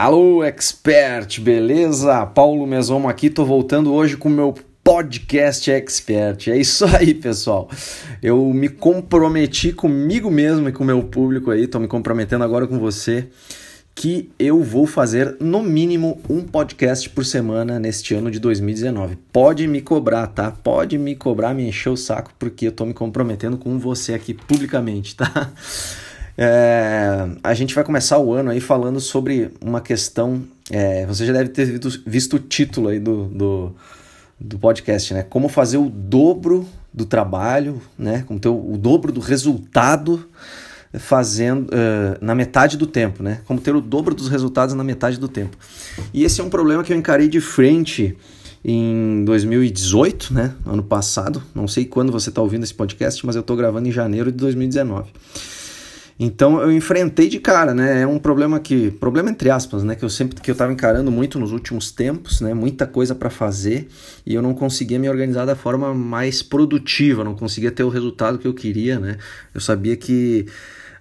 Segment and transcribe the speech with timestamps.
[0.00, 2.24] Alô, expert, beleza?
[2.24, 6.46] Paulo Mesomo aqui, tô voltando hoje com o meu podcast expert.
[6.46, 7.68] É isso aí, pessoal.
[8.22, 12.64] Eu me comprometi comigo mesmo e com o meu público aí, tô me comprometendo agora
[12.68, 13.26] com você
[13.92, 19.18] que eu vou fazer no mínimo um podcast por semana neste ano de 2019.
[19.32, 20.52] Pode me cobrar, tá?
[20.52, 24.32] Pode me cobrar, me encher o saco, porque eu tô me comprometendo com você aqui
[24.32, 25.50] publicamente, tá?
[26.40, 30.44] É, a gente vai começar o ano aí falando sobre uma questão.
[30.70, 33.74] É, você já deve ter visto, visto o título aí do, do,
[34.38, 35.24] do, podcast, né?
[35.24, 38.22] Como fazer o dobro do trabalho, né?
[38.24, 40.28] Como ter o, o dobro do resultado
[40.94, 43.40] fazendo uh, na metade do tempo, né?
[43.44, 45.56] Como ter o dobro dos resultados na metade do tempo.
[46.14, 48.16] E esse é um problema que eu encarei de frente
[48.64, 50.54] em 2018, né?
[50.64, 51.42] Ano passado.
[51.52, 54.38] Não sei quando você está ouvindo esse podcast, mas eu estou gravando em janeiro de
[54.38, 55.10] 2019.
[56.20, 58.02] Então eu enfrentei de cara, né?
[58.02, 59.94] É um problema que, problema entre aspas, né?
[59.94, 62.52] Que eu sempre que eu estava encarando muito nos últimos tempos, né?
[62.52, 63.88] Muita coisa para fazer
[64.26, 68.38] e eu não conseguia me organizar da forma mais produtiva, não conseguia ter o resultado
[68.38, 69.16] que eu queria, né?
[69.54, 70.46] Eu sabia que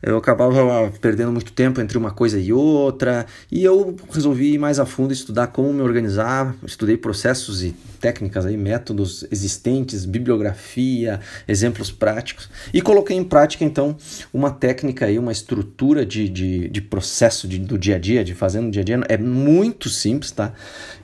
[0.02, 4.80] eu acabava perdendo muito tempo entre uma coisa e outra, e eu resolvi ir mais
[4.80, 11.92] a fundo estudar como me organizar, estudei processos e técnicas aí, métodos existentes, bibliografia, exemplos
[11.92, 13.96] práticos, e coloquei em prática então
[14.34, 18.36] uma técnica aí, uma estrutura de, de, de processo de, do dia a dia, de
[18.36, 20.54] fazer no dia a dia, é muito simples, tá?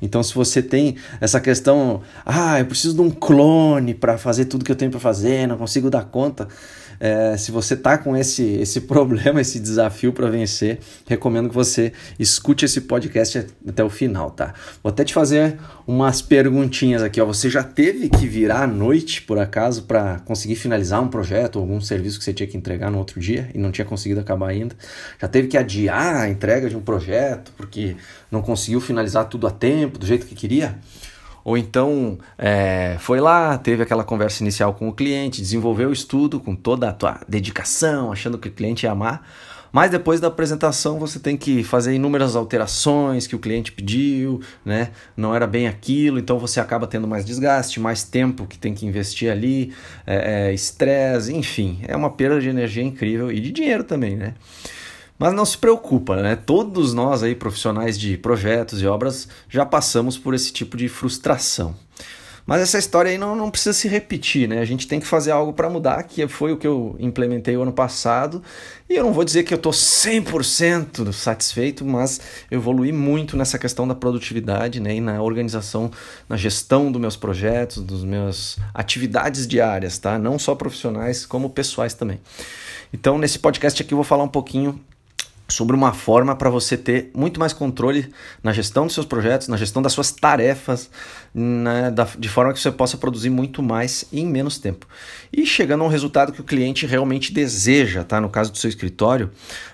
[0.02, 4.64] Então se você tem essa questão, ah, eu preciso de um clone para fazer tudo
[4.64, 6.48] que eu tenho para fazer, não consigo dar conta,
[7.04, 11.92] é, se você tá com esse, esse problema, esse desafio para vencer, recomendo que você
[12.18, 14.54] escute esse podcast até o final, tá?
[14.82, 17.26] Vou até te fazer umas perguntinhas aqui, ó.
[17.26, 21.82] Você já teve que virar à noite, por acaso, para conseguir finalizar um projeto, algum
[21.82, 24.74] serviço que você tinha que entregar no outro dia e não tinha conseguido acabar ainda?
[25.22, 27.98] Já teve que adiar a entrega de um projeto porque
[28.32, 30.80] não conseguiu finalizar tudo a tempo, do jeito que queria?
[31.44, 36.40] Ou então é, foi lá, teve aquela conversa inicial com o cliente, desenvolveu o estudo
[36.40, 39.28] com toda a tua dedicação, achando que o cliente ia amar,
[39.74, 44.92] mas depois da apresentação você tem que fazer inúmeras alterações que o cliente pediu, né?
[45.18, 48.86] Não era bem aquilo, então você acaba tendo mais desgaste, mais tempo que tem que
[48.86, 49.74] investir ali,
[50.54, 54.36] estresse, é, é, enfim, é uma perda de energia incrível e de dinheiro também, né?
[55.18, 56.36] Mas não se preocupa, né?
[56.36, 61.76] Todos nós aí, profissionais de projetos e obras, já passamos por esse tipo de frustração.
[62.46, 64.60] Mas essa história aí não, não precisa se repetir, né?
[64.60, 67.62] A gente tem que fazer algo para mudar, que foi o que eu implementei o
[67.62, 68.44] ano passado.
[68.90, 72.20] E eu não vou dizer que eu estou 100% satisfeito, mas
[72.52, 74.96] eu evolui muito nessa questão da produtividade né?
[74.96, 75.90] e na organização,
[76.28, 80.20] na gestão dos meus projetos, dos meus atividades diárias, tá?
[80.20, 82.20] Não só profissionais, como pessoais também.
[82.92, 84.80] Então, nesse podcast aqui eu vou falar um pouquinho
[85.48, 88.12] sobre uma forma para você ter muito mais controle
[88.42, 90.90] na gestão dos seus projetos, na gestão das suas tarefas,
[91.34, 94.88] né, da, de forma que você possa produzir muito mais em menos tempo.
[95.32, 98.22] E chegando a um resultado que o cliente realmente deseja, tá?
[98.22, 99.30] No caso do seu escritório,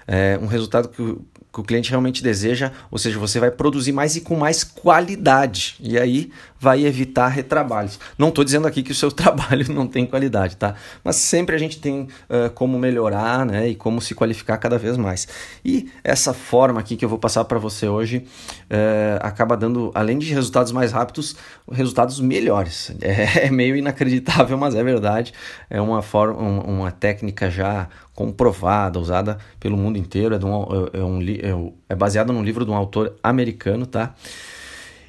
[0.07, 1.17] é um resultado que
[1.51, 5.75] que o cliente realmente deseja, ou seja, você vai produzir mais e com mais qualidade.
[5.79, 7.99] E aí vai evitar retrabalhos.
[8.17, 10.75] Não estou dizendo aqui que o seu trabalho não tem qualidade, tá?
[11.03, 14.95] Mas sempre a gente tem uh, como melhorar né, e como se qualificar cada vez
[14.95, 15.27] mais.
[15.65, 20.19] E essa forma aqui que eu vou passar para você hoje uh, acaba dando, além
[20.19, 21.35] de resultados mais rápidos,
[21.71, 22.91] resultados melhores.
[23.09, 25.33] É, é meio inacreditável, mas é verdade.
[25.69, 27.87] É uma, forma, uma técnica já
[28.19, 30.35] comprovada, usada pelo mundo inteiro.
[30.35, 34.13] É, um, é, um, é, é baseada num livro de um autor americano, tá?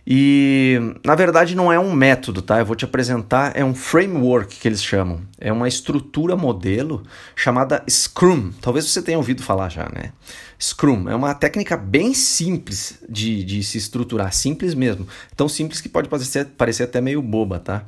[0.06, 2.60] E na verdade não é um método, tá?
[2.60, 5.22] Eu vou te apresentar, é um framework que eles chamam.
[5.40, 7.02] É uma estrutura modelo
[7.34, 8.52] chamada Scrum.
[8.60, 10.12] Talvez você tenha ouvido falar já, né?
[10.58, 15.06] Scrum é uma técnica bem simples de, de se estruturar, simples mesmo.
[15.36, 17.84] Tão simples que pode parecer, parecer até meio boba, tá?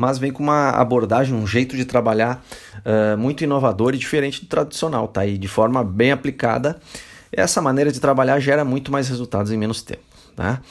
[0.00, 2.42] Mas vem com uma abordagem, um jeito de trabalhar
[2.78, 5.26] uh, muito inovador e diferente do tradicional, tá?
[5.26, 6.80] E de forma bem aplicada,
[7.30, 10.00] essa maneira de trabalhar gera muito mais resultados em menos tempo,
[10.34, 10.62] tá?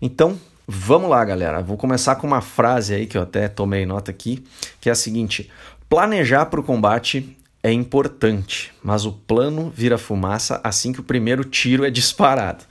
[0.00, 0.36] Então,
[0.66, 1.62] vamos lá, galera.
[1.62, 4.42] Vou começar com uma frase aí que eu até tomei nota aqui,
[4.80, 5.48] que é a seguinte:
[5.88, 11.44] planejar para o combate é importante, mas o plano vira fumaça assim que o primeiro
[11.44, 12.64] tiro é disparado.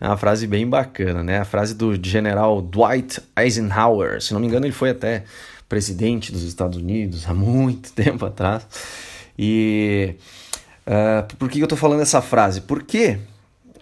[0.00, 1.38] É uma frase bem bacana, né?
[1.38, 4.20] A frase do general Dwight Eisenhower.
[4.20, 5.22] Se não me engano, ele foi até
[5.72, 8.66] presidente dos Estados Unidos há muito tempo atrás.
[9.38, 10.16] E
[10.86, 12.60] uh, por que eu estou falando essa frase?
[12.60, 13.18] Porque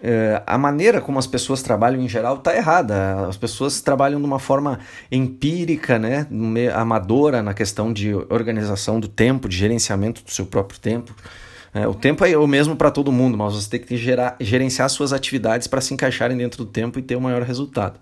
[0.01, 3.27] é, a maneira como as pessoas trabalham em geral está errada.
[3.27, 4.79] As pessoas trabalham de uma forma
[5.11, 6.25] empírica, né,
[6.73, 11.13] amadora na questão de organização do tempo, de gerenciamento do seu próprio tempo.
[11.73, 14.89] É, o tempo é o mesmo para todo mundo, mas você tem que gerar, gerenciar
[14.89, 17.99] suas atividades para se encaixarem dentro do tempo e ter o um maior resultado.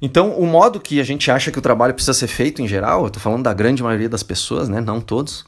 [0.00, 3.02] Então, o modo que a gente acha que o trabalho precisa ser feito em geral,
[3.02, 5.44] eu estou falando da grande maioria das pessoas, né, não todos,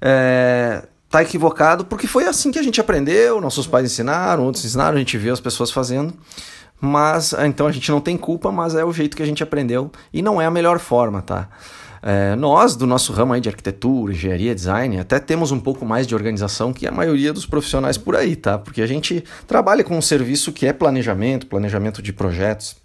[0.00, 4.96] é, tá equivocado porque foi assim que a gente aprendeu, nossos pais ensinaram, outros ensinaram,
[4.96, 6.14] a gente viu as pessoas fazendo.
[6.80, 9.90] Mas então a gente não tem culpa, mas é o jeito que a gente aprendeu
[10.12, 11.48] e não é a melhor forma, tá?
[12.02, 16.06] É, nós, do nosso ramo aí de arquitetura, engenharia, design, até temos um pouco mais
[16.06, 18.56] de organização que a maioria dos profissionais por aí, tá?
[18.56, 22.76] Porque a gente trabalha com um serviço que é planejamento, planejamento de projetos,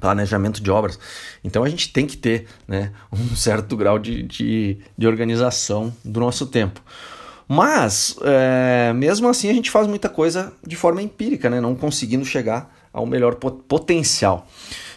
[0.00, 0.98] planejamento de obras.
[1.42, 6.20] Então a gente tem que ter né, um certo grau de, de, de organização do
[6.20, 6.80] nosso tempo.
[7.48, 12.24] Mas, é, mesmo assim, a gente faz muita coisa de forma empírica, né, não conseguindo
[12.24, 14.46] chegar ao melhor potencial.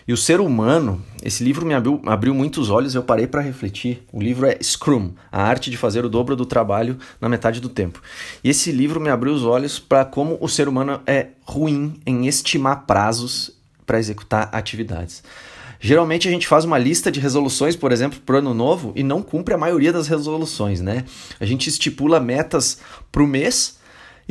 [0.07, 4.03] E o ser humano, esse livro me abriu, abriu muitos olhos, eu parei para refletir.
[4.11, 7.69] O livro é Scrum, a arte de fazer o dobro do trabalho na metade do
[7.69, 8.01] tempo.
[8.43, 12.27] E esse livro me abriu os olhos para como o ser humano é ruim em
[12.27, 13.60] estimar prazos
[13.91, 15.21] para executar atividades.
[15.77, 19.03] Geralmente a gente faz uma lista de resoluções, por exemplo, para o ano novo e
[19.03, 21.03] não cumpre a maioria das resoluções, né?
[21.41, 22.77] A gente estipula metas
[23.11, 23.80] para o mês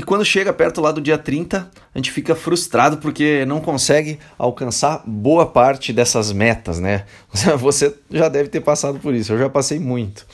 [0.01, 4.19] e quando chega perto lá do dia 30, a gente fica frustrado porque não consegue
[4.39, 7.05] alcançar boa parte dessas metas, né?
[7.61, 10.25] Você já deve ter passado por isso, eu já passei muito.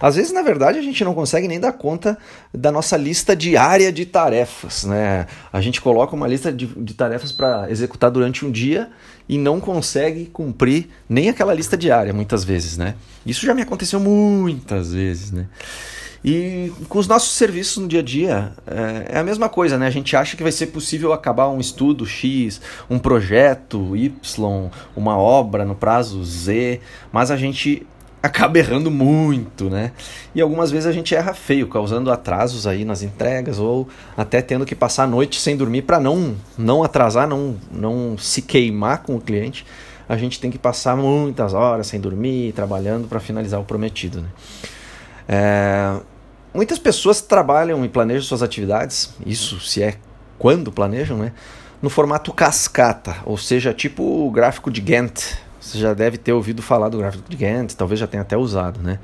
[0.00, 2.16] Às vezes, na verdade, a gente não consegue nem dar conta
[2.54, 5.26] da nossa lista diária de tarefas, né?
[5.52, 8.90] A gente coloca uma lista de, de tarefas para executar durante um dia
[9.28, 12.94] e não consegue cumprir nem aquela lista diária, muitas vezes, né?
[13.26, 15.48] Isso já me aconteceu muitas vezes, né?
[16.28, 19.86] E com os nossos serviços no dia a dia é, é, a mesma coisa, né?
[19.86, 25.16] A gente acha que vai ser possível acabar um estudo X, um projeto Y, uma
[25.16, 26.80] obra no prazo Z,
[27.12, 27.86] mas a gente
[28.20, 29.92] acaba errando muito, né?
[30.34, 33.86] E algumas vezes a gente erra feio, causando atrasos aí nas entregas ou
[34.16, 38.42] até tendo que passar a noite sem dormir para não não atrasar, não não se
[38.42, 39.64] queimar com o cliente.
[40.08, 44.28] A gente tem que passar muitas horas sem dormir, trabalhando para finalizar o prometido, né?
[45.28, 46.00] É,
[46.56, 49.96] Muitas pessoas trabalham e planejam suas atividades, isso se é
[50.38, 51.32] quando planejam, né?
[51.82, 55.36] No formato cascata, ou seja, tipo o gráfico de Gantt.
[55.60, 58.80] Você já deve ter ouvido falar do gráfico de Gantt, talvez já tenha até usado,
[58.80, 58.98] né?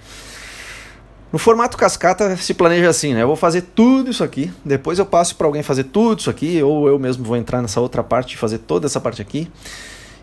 [1.30, 3.22] No formato cascata se planeja assim, né?
[3.22, 6.62] Eu vou fazer tudo isso aqui, depois eu passo para alguém fazer tudo isso aqui,
[6.62, 9.46] ou eu mesmo vou entrar nessa outra parte e fazer toda essa parte aqui.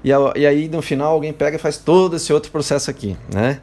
[0.04, 3.60] E, aí no final alguém pega e faz todo esse outro processo aqui, né?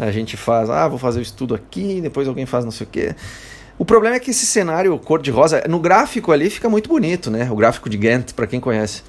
[0.00, 2.90] A gente faz, ah, vou fazer o estudo aqui, depois alguém faz não sei o
[2.90, 3.14] quê.
[3.78, 7.50] O problema é que esse cenário cor-de-rosa, no gráfico ali fica muito bonito, né?
[7.50, 9.02] O gráfico de Gantt, para quem conhece.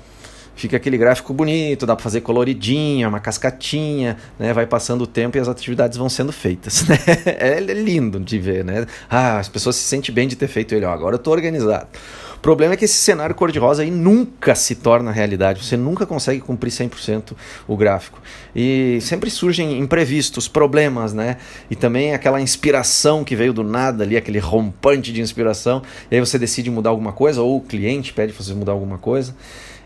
[0.62, 4.54] Fica aquele gráfico bonito, dá para fazer coloridinha, uma cascatinha, né?
[4.54, 7.00] Vai passando o tempo e as atividades vão sendo feitas, né?
[7.26, 8.86] É lindo de ver, né?
[9.10, 11.88] Ah, as pessoas se sentem bem de ter feito ele, ó, agora eu tô organizado.
[12.36, 15.66] O problema é que esse cenário cor-de-rosa aí nunca se torna realidade.
[15.66, 17.34] Você nunca consegue cumprir 100%
[17.68, 18.22] o gráfico.
[18.56, 21.38] E sempre surgem imprevistos, problemas, né?
[21.72, 25.82] E também aquela inspiração que veio do nada ali, aquele rompante de inspiração.
[26.12, 29.00] E aí você decide mudar alguma coisa, ou o cliente pede para você mudar alguma
[29.00, 29.36] coisa.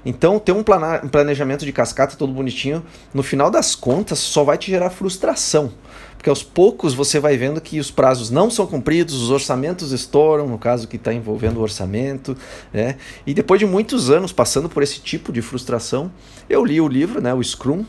[0.05, 4.69] Então, ter um planejamento de cascata todo bonitinho, no final das contas, só vai te
[4.69, 5.71] gerar frustração
[6.25, 10.47] porque aos poucos você vai vendo que os prazos não são cumpridos, os orçamentos estouram,
[10.47, 12.35] no caso que está envolvendo o orçamento,
[12.73, 12.95] né?
[13.27, 16.11] E depois de muitos anos passando por esse tipo de frustração,
[16.49, 17.85] eu li o livro, né, o Scrum,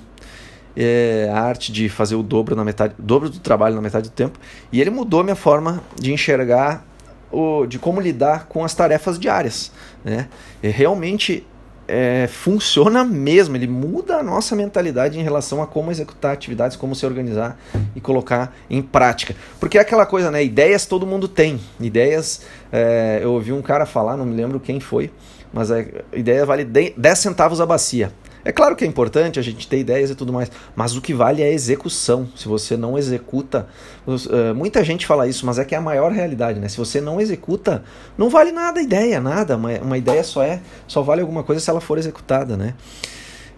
[0.77, 4.13] é, a arte de fazer o dobro na metade, dobro do trabalho na metade do
[4.13, 4.39] tempo,
[4.71, 6.87] e ele mudou minha forma de enxergar
[7.33, 9.73] o, de como lidar com as tarefas diárias,
[10.05, 10.29] né?
[10.63, 11.43] E realmente
[11.89, 16.95] é, funciona mesmo, ele muda a nossa mentalidade em relação a como executar atividades, como
[16.95, 17.59] se organizar
[17.95, 19.35] e colocar em prática.
[19.61, 20.43] Porque é aquela coisa, né?
[20.45, 21.61] Ideias todo mundo tem.
[21.81, 25.11] Ideias, é, eu ouvi um cara falar, não me lembro quem foi,
[25.53, 28.13] mas a ideia vale 10 centavos a bacia.
[28.47, 31.13] É claro que é importante a gente ter ideias e tudo mais, mas o que
[31.13, 32.29] vale é a execução.
[32.37, 33.67] Se você não executa,
[34.07, 36.69] uh, muita gente fala isso, mas é que é a maior realidade, né?
[36.69, 37.83] Se você não executa,
[38.17, 39.57] não vale nada a ideia, nada.
[39.57, 42.75] Uma, uma ideia só é, só vale alguma coisa se ela for executada, né?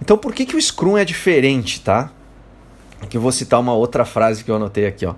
[0.00, 2.10] Então, por que, que o Scrum é diferente, tá?
[3.02, 5.16] Aqui eu vou citar uma outra frase que eu anotei aqui, ó.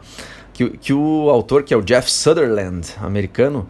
[0.53, 3.69] Que, que o autor, que é o Jeff Sutherland, americano,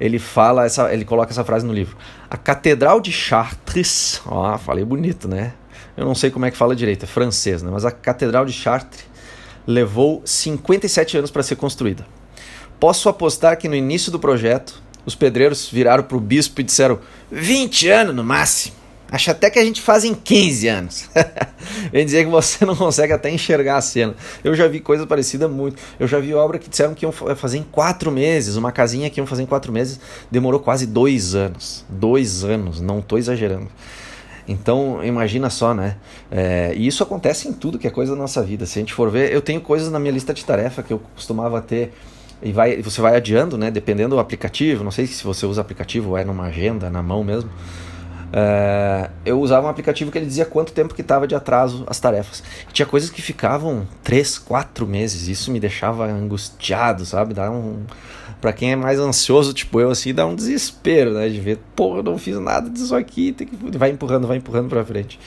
[0.00, 1.96] ele fala essa, ele coloca essa frase no livro.
[2.32, 5.52] A Catedral de Chartres, ó, falei bonito, né?
[5.94, 7.70] Eu não sei como é que fala direito, é francês, né?
[7.70, 9.04] Mas a Catedral de Chartres
[9.66, 12.06] levou 57 anos para ser construída.
[12.80, 17.00] Posso apostar que no início do projeto, os pedreiros viraram para o bispo e disseram
[17.30, 18.76] 20 anos no máximo.
[19.12, 21.10] Acho até que a gente faz em 15 anos.
[21.92, 24.14] Vem dizer que você não consegue até enxergar a cena.
[24.42, 25.76] Eu já vi coisa parecida muito.
[26.00, 28.56] Eu já vi obra que disseram que iam fazer em 4 meses.
[28.56, 30.00] Uma casinha que iam fazer em 4 meses
[30.30, 31.84] demorou quase 2 anos.
[31.90, 33.68] 2 anos, não estou exagerando.
[34.48, 35.96] Então, imagina só, né?
[36.30, 38.64] É, e isso acontece em tudo que é coisa da nossa vida.
[38.64, 40.98] Se a gente for ver, eu tenho coisas na minha lista de tarefa que eu
[41.14, 41.92] costumava ter
[42.42, 43.70] e vai, você vai adiando, né?
[43.70, 44.82] Dependendo do aplicativo.
[44.82, 47.50] Não sei se você usa aplicativo ou é numa agenda, na mão mesmo.
[48.32, 52.00] É, eu usava um aplicativo que ele dizia quanto tempo que estava de atraso as
[52.00, 52.42] tarefas.
[52.72, 55.28] Tinha coisas que ficavam 3, 4 meses.
[55.28, 57.34] Isso me deixava angustiado, sabe?
[57.34, 57.84] Dá um.
[58.40, 61.28] Pra quem é mais ansioso, tipo eu, assim, dá um desespero, né?
[61.28, 63.32] De ver, pô, eu não fiz nada disso aqui.
[63.32, 63.56] Tem que...
[63.78, 65.20] Vai empurrando, vai empurrando pra frente.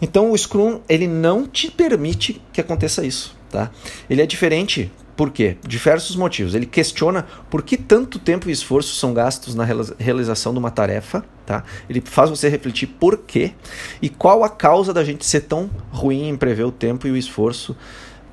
[0.00, 3.70] Então o Scrum, ele não te permite que aconteça isso, tá?
[4.08, 5.56] Ele é diferente por quê?
[5.66, 6.54] Diversos motivos.
[6.54, 9.64] Ele questiona por que tanto tempo e esforço são gastos na
[9.98, 11.24] realização de uma tarefa.
[11.46, 11.62] Tá?
[11.88, 13.52] Ele faz você refletir por quê
[14.00, 17.16] e qual a causa da gente ser tão ruim em prever o tempo e o
[17.16, 17.76] esforço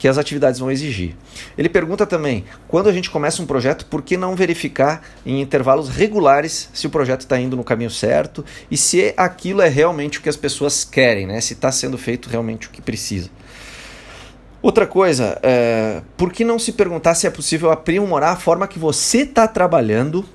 [0.01, 1.15] que as atividades vão exigir.
[1.55, 5.89] Ele pergunta também, quando a gente começa um projeto, por que não verificar em intervalos
[5.89, 10.21] regulares se o projeto está indo no caminho certo e se aquilo é realmente o
[10.23, 11.39] que as pessoas querem, né?
[11.39, 13.29] se está sendo feito realmente o que precisa.
[14.59, 18.79] Outra coisa, é, por que não se perguntar se é possível aprimorar a forma que
[18.79, 20.25] você está trabalhando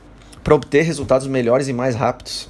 [0.45, 2.49] para obter resultados melhores e mais rápidos?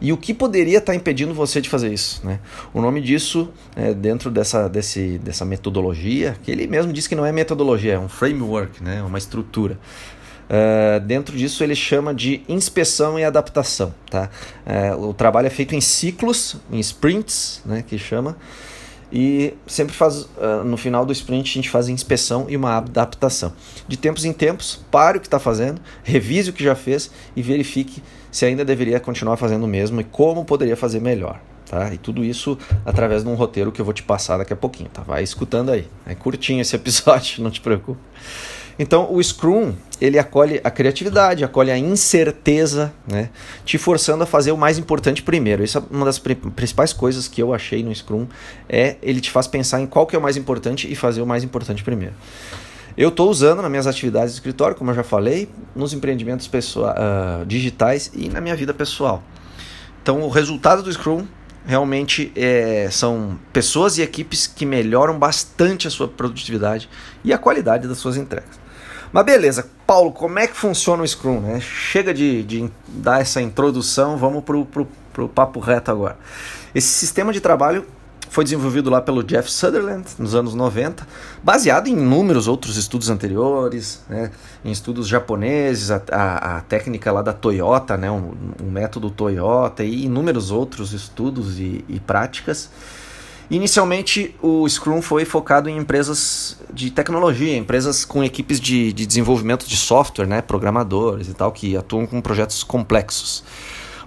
[0.00, 2.20] E o que poderia estar tá impedindo você de fazer isso?
[2.24, 2.40] Né?
[2.72, 7.24] O nome disso, é, dentro dessa, desse, dessa metodologia, que ele mesmo diz que não
[7.24, 9.02] é metodologia, é um framework, né?
[9.02, 9.78] uma estrutura.
[10.44, 13.94] Uh, dentro disso ele chama de inspeção e adaptação.
[14.10, 14.28] Tá?
[14.66, 18.36] Uh, o trabalho é feito em ciclos, em sprints, né, que chama,
[19.14, 23.52] e sempre faz uh, no final do sprint a gente faz inspeção e uma adaptação.
[23.86, 27.40] De tempos em tempos, pare o que está fazendo, revise o que já fez e
[27.40, 28.02] verifique
[28.32, 31.40] se ainda deveria continuar fazendo o mesmo e como poderia fazer melhor.
[31.70, 31.94] Tá?
[31.94, 34.90] E tudo isso através de um roteiro que eu vou te passar daqui a pouquinho.
[34.90, 35.02] Tá?
[35.02, 35.86] Vai escutando aí.
[36.04, 38.00] É curtinho esse episódio, não te preocupe.
[38.78, 43.30] Então, o Scrum, ele acolhe a criatividade, acolhe a incerteza, né?
[43.64, 45.62] te forçando a fazer o mais importante primeiro.
[45.62, 48.26] Isso é uma das principais coisas que eu achei no Scrum,
[48.68, 51.26] é ele te faz pensar em qual que é o mais importante e fazer o
[51.26, 52.14] mais importante primeiro.
[52.96, 56.94] Eu estou usando nas minhas atividades de escritório, como eu já falei, nos empreendimentos pessoal,
[56.94, 59.22] uh, digitais e na minha vida pessoal.
[60.00, 61.26] Então, o resultado do Scrum
[61.66, 66.88] realmente é, são pessoas e equipes que melhoram bastante a sua produtividade
[67.24, 68.63] e a qualidade das suas entregas.
[69.14, 71.38] Mas beleza, Paulo, como é que funciona o Scrum?
[71.38, 71.60] Né?
[71.60, 76.18] Chega de, de dar essa introdução, vamos para o papo reto agora.
[76.74, 77.86] Esse sistema de trabalho
[78.28, 81.06] foi desenvolvido lá pelo Jeff Sutherland nos anos 90,
[81.44, 84.32] baseado em inúmeros outros estudos anteriores, né,
[84.64, 89.84] em estudos japoneses, a, a, a técnica lá da Toyota, né, um, um, método Toyota
[89.84, 92.68] e inúmeros outros estudos e, e práticas.
[93.50, 99.66] Inicialmente, o Scrum foi focado em empresas de tecnologia, empresas com equipes de, de desenvolvimento
[99.66, 103.44] de software, né, programadores e tal, que atuam com projetos complexos.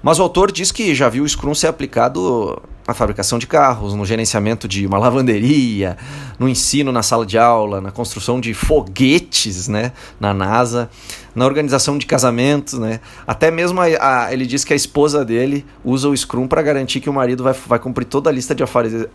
[0.01, 3.93] Mas o autor diz que já viu o Scrum ser aplicado na fabricação de carros,
[3.93, 5.97] no gerenciamento de uma lavanderia,
[6.39, 10.89] no ensino na sala de aula, na construção de foguetes né, na NASA,
[11.35, 12.75] na organização de casamentos.
[12.79, 13.01] Né?
[13.27, 17.01] Até mesmo a, a, ele diz que a esposa dele usa o Scrum para garantir
[17.01, 18.63] que o marido vai, vai cumprir toda a lista de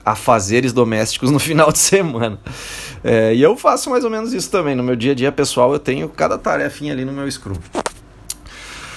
[0.05, 2.39] afazeres, domésticos no final de semana.
[3.03, 4.75] É, e eu faço mais ou menos isso também.
[4.75, 7.57] No meu dia a dia pessoal, eu tenho cada tarefinha ali no meu Scrum.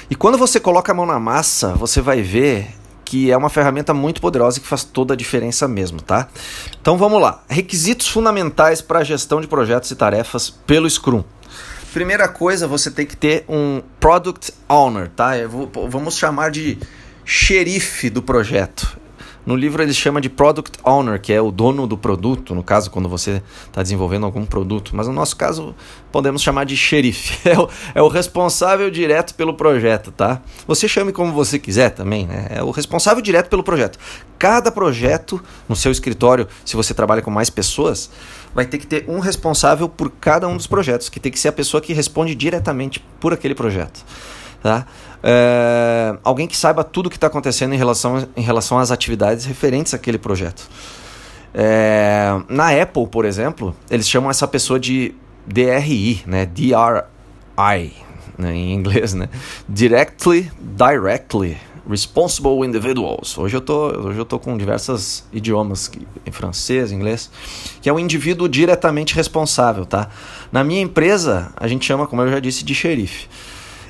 [0.09, 2.67] E quando você coloca a mão na massa, você vai ver
[3.05, 6.27] que é uma ferramenta muito poderosa que faz toda a diferença mesmo, tá?
[6.81, 7.43] Então vamos lá.
[7.47, 11.23] Requisitos fundamentais para a gestão de projetos e tarefas pelo Scrum.
[11.93, 15.31] Primeira coisa, você tem que ter um Product Owner, tá?
[15.47, 16.77] Vou, vamos chamar de
[17.23, 18.97] xerife do projeto.
[19.45, 22.89] No livro ele chama de Product Owner, que é o dono do produto, no caso,
[22.89, 24.95] quando você está desenvolvendo algum produto.
[24.95, 25.75] Mas no nosso caso,
[26.11, 27.35] podemos chamar de xerife.
[27.55, 30.41] É o, é o responsável direto pelo projeto, tá?
[30.67, 32.47] Você chame como você quiser também, né?
[32.49, 33.99] É o responsável direto pelo projeto.
[34.39, 38.09] Cada projeto no seu escritório, se você trabalha com mais pessoas,
[38.53, 41.49] vai ter que ter um responsável por cada um dos projetos, que tem que ser
[41.49, 44.03] a pessoa que responde diretamente por aquele projeto.
[44.61, 44.85] Tá?
[45.23, 49.45] É, alguém que saiba tudo o que está acontecendo em relação, em relação às atividades
[49.45, 50.69] referentes àquele projeto.
[51.53, 55.15] É, na Apple, por exemplo, eles chamam essa pessoa de
[55.47, 56.45] DRI, né?
[56.45, 57.93] DRI,
[58.37, 58.53] né?
[58.53, 59.29] em inglês, né?
[59.69, 61.57] Directly, Directly
[61.87, 63.37] Responsible Individuals.
[63.37, 65.91] Hoje eu tô, hoje eu tô com diversos idiomas,
[66.25, 67.29] em francês, inglês,
[67.81, 70.09] que é o indivíduo diretamente responsável, tá?
[70.51, 73.27] Na minha empresa, a gente chama, como eu já disse, de xerife.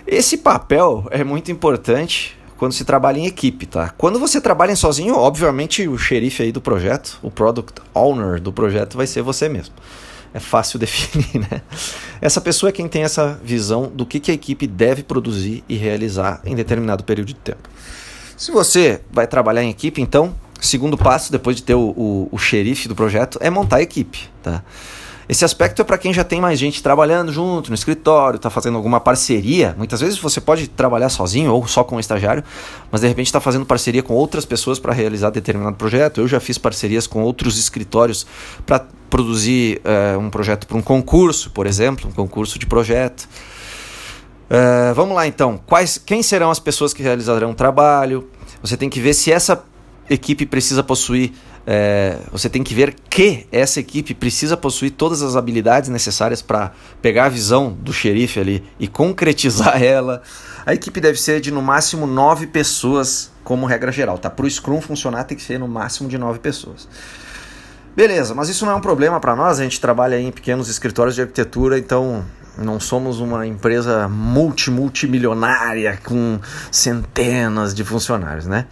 [0.07, 3.89] Esse papel é muito importante quando se trabalha em equipe, tá?
[3.97, 8.53] Quando você trabalha em sozinho, obviamente o xerife aí do projeto, o product owner do
[8.53, 9.73] projeto vai ser você mesmo.
[10.33, 11.61] É fácil definir, né?
[12.21, 15.75] Essa pessoa é quem tem essa visão do que, que a equipe deve produzir e
[15.75, 17.67] realizar em determinado período de tempo.
[18.37, 22.37] Se você vai trabalhar em equipe, então, segundo passo, depois de ter o, o, o
[22.37, 24.63] xerife do projeto, é montar a equipe, tá?
[25.27, 28.77] Esse aspecto é para quem já tem mais gente trabalhando junto no escritório, está fazendo
[28.77, 29.73] alguma parceria.
[29.77, 32.43] Muitas vezes você pode trabalhar sozinho ou só com um estagiário,
[32.91, 36.21] mas de repente está fazendo parceria com outras pessoas para realizar determinado projeto.
[36.21, 38.25] Eu já fiz parcerias com outros escritórios
[38.65, 43.27] para produzir uh, um projeto para um concurso, por exemplo, um concurso de projeto.
[44.49, 45.59] Uh, vamos lá então.
[45.65, 48.29] Quais, quem serão as pessoas que realizarão o trabalho?
[48.61, 49.63] Você tem que ver se essa
[50.09, 51.33] equipe precisa possuir
[51.67, 56.71] é, você tem que ver que essa equipe precisa possuir todas as habilidades necessárias para
[57.01, 60.21] pegar a visão do xerife ali e concretizar ela.
[60.65, 64.17] A equipe deve ser de no máximo nove pessoas, como regra geral.
[64.17, 64.29] Tá?
[64.29, 66.87] Para o Scrum funcionar, tem que ser no máximo de nove pessoas.
[67.95, 69.59] Beleza, mas isso não é um problema para nós.
[69.59, 72.25] A gente trabalha em pequenos escritórios de arquitetura, então
[72.57, 76.39] não somos uma empresa multi multimilionária com
[76.71, 78.67] centenas de funcionários, né?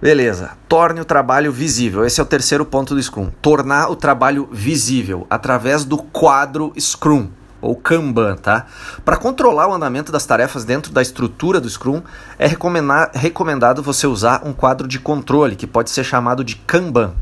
[0.00, 0.52] Beleza.
[0.68, 2.04] Torne o trabalho visível.
[2.04, 3.30] Esse é o terceiro ponto do Scrum.
[3.42, 7.28] Tornar o trabalho visível através do quadro Scrum
[7.60, 8.66] ou Kanban, tá?
[9.04, 12.00] Para controlar o andamento das tarefas dentro da estrutura do Scrum,
[12.38, 17.14] é recomendado você usar um quadro de controle que pode ser chamado de Kanban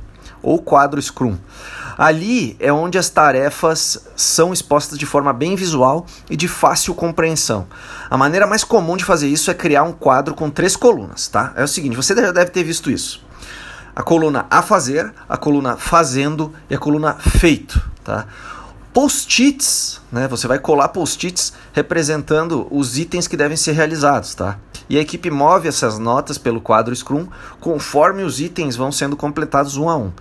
[0.43, 1.39] ou quadro Scrum.
[1.97, 7.67] Ali é onde as tarefas são expostas de forma bem visual e de fácil compreensão.
[8.11, 11.55] A maneira mais comum de fazer isso é criar um quadro com três colunas, tá?
[11.57, 13.25] É o seguinte, você já deve ter visto isso.
[13.95, 18.27] A coluna a fazer, a coluna fazendo e a coluna feito, tá?
[18.93, 20.29] Post-its, né?
[20.29, 24.59] Você vai colar post-its representando os itens que devem ser realizados, tá?
[24.89, 27.27] E a equipe move essas notas pelo quadro Scrum
[27.59, 30.13] conforme os itens vão sendo completados um a um.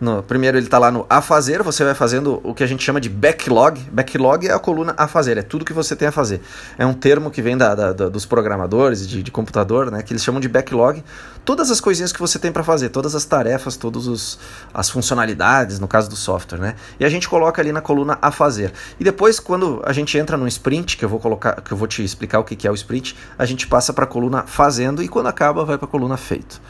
[0.00, 2.84] No, primeiro ele está lá no a fazer, você vai fazendo o que a gente
[2.84, 3.80] chama de backlog.
[3.90, 6.40] Backlog é a coluna a fazer, é tudo que você tem a fazer.
[6.78, 10.12] É um termo que vem da, da, da dos programadores de, de, computador, né, que
[10.12, 11.02] eles chamam de backlog.
[11.44, 14.38] Todas as coisinhas que você tem para fazer, todas as tarefas, todas
[14.72, 16.74] as funcionalidades, no caso do software, né?
[17.00, 18.72] E a gente coloca ali na coluna a fazer.
[19.00, 21.88] E depois, quando a gente entra no sprint, que eu vou colocar, que eu vou
[21.88, 25.08] te explicar o que é o sprint, a gente passa para a coluna fazendo e
[25.08, 26.60] quando acaba vai para a coluna feito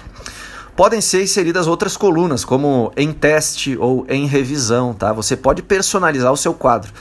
[0.79, 5.13] podem ser inseridas outras colunas, como em teste ou em revisão, tá?
[5.13, 6.93] Você pode personalizar o seu quadro.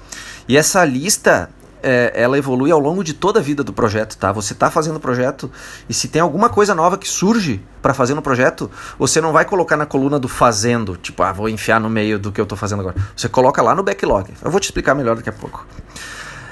[0.47, 1.49] E essa lista
[1.81, 4.31] é, ela evolui ao longo de toda a vida do projeto, tá?
[4.31, 5.51] Você está fazendo o projeto
[5.87, 9.45] e se tem alguma coisa nova que surge para fazer no projeto, você não vai
[9.45, 12.57] colocar na coluna do fazendo, tipo, ah, vou enfiar no meio do que eu estou
[12.57, 12.95] fazendo agora.
[13.15, 14.33] Você coloca lá no backlog.
[14.41, 15.65] Eu vou te explicar melhor daqui a pouco.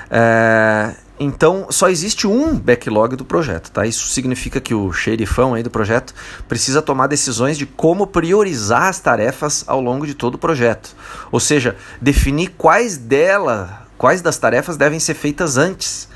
[0.09, 3.85] É, então, só existe um backlog do projeto, tá?
[3.85, 6.13] Isso significa que o xerifão aí do projeto
[6.47, 10.95] precisa tomar decisões de como priorizar as tarefas ao longo de todo o projeto.
[11.31, 16.07] Ou seja, definir quais delas quais das tarefas devem ser feitas antes.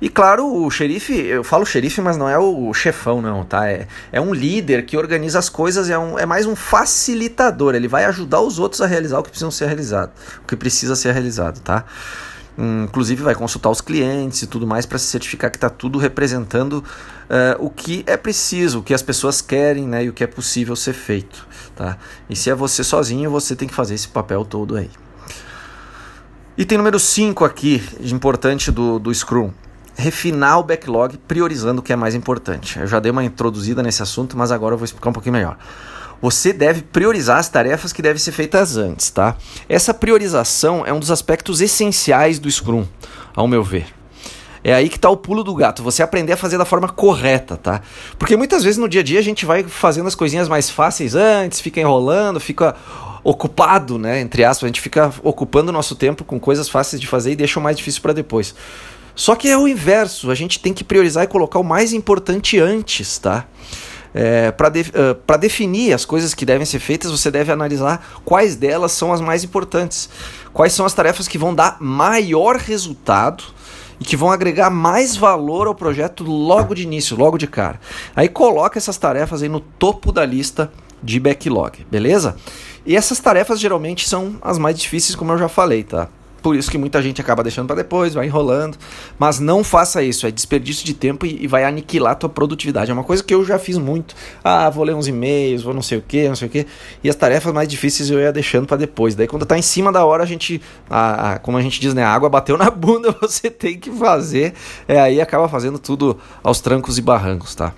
[0.00, 3.70] E claro, o xerife, eu falo xerife, mas não é o chefão, não, tá?
[3.70, 7.76] É, é um líder que organiza as coisas, é, um, é mais um facilitador.
[7.76, 10.10] Ele vai ajudar os outros a realizar o que precisa ser realizado,
[10.42, 11.84] o que precisa ser realizado, tá?
[12.58, 16.74] inclusive vai consultar os clientes e tudo mais para se certificar que está tudo representando
[16.74, 16.84] uh,
[17.58, 20.76] o que é preciso, o que as pessoas querem né, e o que é possível
[20.76, 21.46] ser feito.
[21.74, 21.96] Tá?
[22.28, 24.90] E se é você sozinho, você tem que fazer esse papel todo aí.
[26.56, 29.50] Item número 5 aqui, importante do, do Scrum.
[29.96, 32.78] Refinar o backlog priorizando o que é mais importante.
[32.78, 35.56] Eu já dei uma introduzida nesse assunto, mas agora eu vou explicar um pouquinho melhor
[36.20, 39.36] você deve priorizar as tarefas que devem ser feitas antes, tá?
[39.68, 42.86] Essa priorização é um dos aspectos essenciais do Scrum,
[43.34, 43.86] ao meu ver.
[44.62, 47.56] É aí que está o pulo do gato, você aprender a fazer da forma correta,
[47.56, 47.80] tá?
[48.16, 51.16] Porque muitas vezes no dia a dia a gente vai fazendo as coisinhas mais fáceis
[51.16, 52.76] antes, fica enrolando, fica
[53.24, 57.06] ocupado, né, entre aspas, a gente fica ocupando o nosso tempo com coisas fáceis de
[57.06, 58.54] fazer e deixa o mais difícil para depois.
[59.14, 62.58] Só que é o inverso, a gente tem que priorizar e colocar o mais importante
[62.58, 63.46] antes, tá?
[64.14, 68.56] É, para de, uh, definir as coisas que devem ser feitas, você deve analisar quais
[68.56, 70.08] delas são as mais importantes.
[70.52, 73.44] Quais são as tarefas que vão dar maior resultado
[73.98, 77.80] e que vão agregar mais valor ao projeto logo de início, logo de cara.
[78.14, 82.36] Aí coloca essas tarefas aí no topo da lista de backlog, beleza?
[82.84, 86.08] E essas tarefas geralmente são as mais difíceis, como eu já falei, tá?
[86.42, 88.76] Por isso que muita gente acaba deixando para depois, vai enrolando.
[89.16, 92.90] Mas não faça isso, é desperdício de tempo e, e, vai aniquilar a tua produtividade.
[92.90, 94.16] É uma coisa que eu já fiz muito.
[94.42, 96.66] Ah, vou ler uns e-mails, vou não sei o que, não sei o que.
[97.04, 99.14] E as tarefas mais difíceis eu ia deixando para depois.
[99.14, 101.94] Daí quando tá em cima da hora, a gente, a, a, como a gente diz,
[101.94, 104.52] né, a água bateu na bunda, você tem que fazer.
[104.88, 107.72] É aí acaba fazendo tudo aos trancos e barrancos, tá?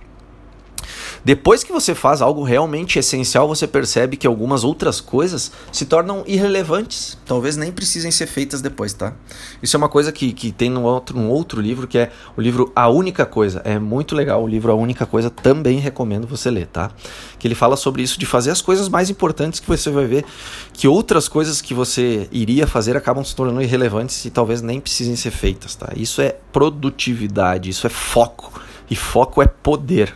[1.25, 6.23] Depois que você faz algo realmente essencial, você percebe que algumas outras coisas se tornam
[6.27, 7.17] irrelevantes.
[7.25, 9.15] Talvez nem precisem ser feitas depois, tá?
[9.63, 12.43] Isso é uma coisa que, que tem num outro, um outro livro, que é o
[12.43, 13.63] livro A Única Coisa.
[13.65, 16.91] É muito legal o livro A Única Coisa, também recomendo você ler, tá?
[17.39, 20.27] Que ele fala sobre isso, de fazer as coisas mais importantes que você vai ver
[20.75, 25.17] que outras coisas que você iria fazer acabam se tornando irrelevantes e talvez nem precisem
[25.17, 25.91] ser feitas, tá?
[25.97, 28.64] Isso é produtividade, isso é foco.
[28.91, 30.15] E foco é poder.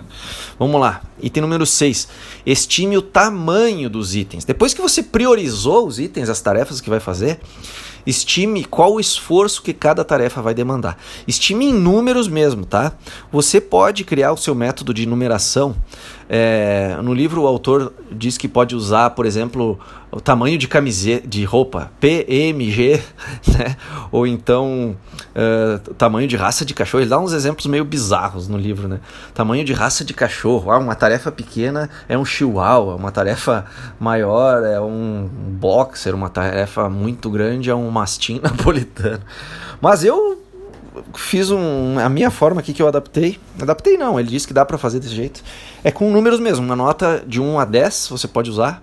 [0.58, 1.00] Vamos lá.
[1.20, 2.08] Item número 6.
[2.44, 4.44] Estime o tamanho dos itens.
[4.44, 7.40] Depois que você priorizou os itens, as tarefas que vai fazer,
[8.06, 10.98] estime qual o esforço que cada tarefa vai demandar.
[11.26, 12.92] Estime em números mesmo, tá?
[13.32, 15.74] Você pode criar o seu método de numeração
[16.28, 19.78] é, no livro, o autor diz que pode usar, por exemplo,
[20.10, 23.02] o tamanho de camiseta, de roupa, PMG,
[23.48, 23.76] né?
[24.12, 24.94] ou então
[25.34, 27.02] uh, tamanho de raça de cachorro.
[27.02, 29.00] Ele dá uns exemplos meio bizarros no livro, né?
[29.32, 30.70] Tamanho de raça de cachorro.
[30.70, 33.64] Ah, uma tarefa pequena é um chihuahua, uma tarefa
[33.98, 39.22] maior é um boxer, uma tarefa muito grande é um mastim napolitano.
[39.80, 40.37] Mas eu
[41.14, 43.38] fiz um, a minha forma aqui que eu adaptei.
[43.60, 45.42] Adaptei não, ele disse que dá para fazer desse jeito.
[45.82, 48.82] É com números mesmo, uma nota de 1 a 10 você pode usar.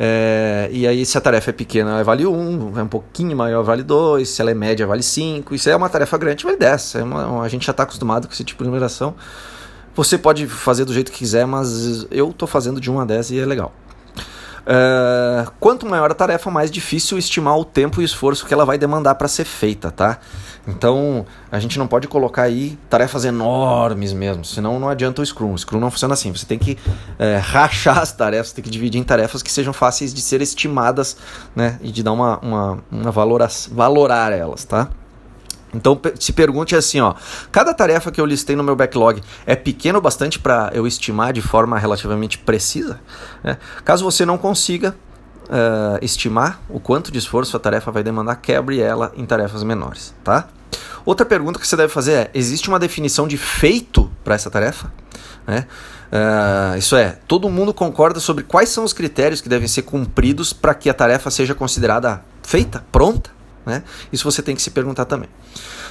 [0.00, 3.82] É, e aí, se a tarefa é pequena, vale 1, é um pouquinho maior, vale
[3.82, 6.94] 2, se ela é média, vale 5, e se é uma tarefa grande, vale 10.
[6.94, 9.16] É uma, a gente já está acostumado com esse tipo de numeração.
[9.96, 13.30] Você pode fazer do jeito que quiser, mas eu estou fazendo de 1 a 10
[13.32, 13.74] e é legal.
[14.68, 18.76] Uh, quanto maior a tarefa, mais difícil estimar o tempo e esforço que ela vai
[18.76, 20.18] demandar para ser feita, tá?
[20.66, 25.54] Então a gente não pode colocar aí tarefas enormes mesmo, senão não adianta o Scrum.
[25.54, 26.30] O Scrum não funciona assim.
[26.30, 30.12] Você tem que uh, rachar as tarefas, tem que dividir em tarefas que sejam fáceis
[30.12, 31.16] de ser estimadas,
[31.56, 31.78] né?
[31.80, 34.88] E de dar uma, uma, uma valora, valorar elas, tá?
[35.72, 37.14] Então se pergunte assim, ó,
[37.52, 41.42] cada tarefa que eu listei no meu backlog é pequeno bastante para eu estimar de
[41.42, 43.00] forma relativamente precisa?
[43.42, 43.58] Né?
[43.84, 44.96] Caso você não consiga
[45.48, 50.14] uh, estimar o quanto de esforço a tarefa vai demandar, quebre ela em tarefas menores,
[50.22, 50.48] tá?
[51.04, 54.92] Outra pergunta que você deve fazer é: existe uma definição de feito para essa tarefa?
[55.46, 55.66] Né?
[56.12, 60.52] Uh, isso é, todo mundo concorda sobre quais são os critérios que devem ser cumpridos
[60.52, 63.37] para que a tarefa seja considerada feita, pronta?
[63.68, 63.82] Né?
[64.10, 65.28] Isso você tem que se perguntar também.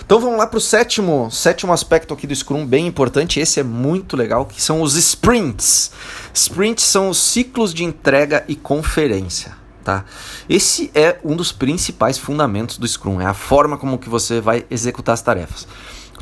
[0.04, 3.64] Então vamos lá para o sétimo, sétimo aspecto aqui do Scrum, bem importante, esse é
[3.64, 5.92] muito legal, que são os sprints.
[6.34, 9.56] Sprints são os ciclos de entrega e conferência.
[9.84, 10.06] Tá?
[10.50, 14.66] Esse é um dos principais fundamentos do Scrum, é a forma como que você vai
[14.72, 15.68] executar as tarefas.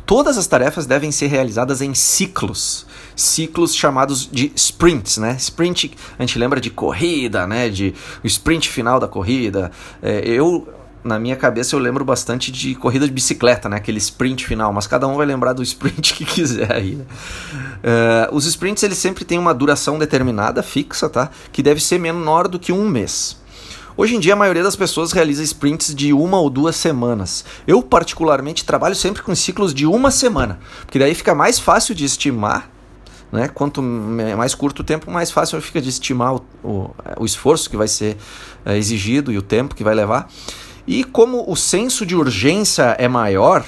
[0.04, 5.34] Todas as tarefas devem ser realizadas em ciclos, ciclos chamados de sprints, né?
[5.36, 7.68] Sprint, a gente lembra de corrida, né?
[7.68, 7.92] De
[8.22, 9.72] o sprint final da corrida.
[10.00, 10.75] É, eu
[11.06, 13.76] na minha cabeça eu lembro bastante de corrida de bicicleta, né?
[13.76, 16.94] Aquele sprint final, mas cada um vai lembrar do sprint que quiser aí.
[16.94, 21.30] Uh, os sprints eles sempre têm uma duração determinada, fixa, tá?
[21.52, 23.36] Que deve ser menor do que um mês.
[23.96, 27.44] Hoje em dia a maioria das pessoas realiza sprints de uma ou duas semanas.
[27.66, 32.04] Eu particularmente trabalho sempre com ciclos de uma semana, porque daí fica mais fácil de
[32.04, 32.70] estimar
[33.30, 33.48] né?
[33.48, 37.76] Quanto mais curto o tempo, mais fácil fica de estimar o, o, o esforço que
[37.76, 38.16] vai ser
[38.64, 40.28] é, exigido e o tempo que vai levar.
[40.86, 43.64] E como o senso de urgência é maior,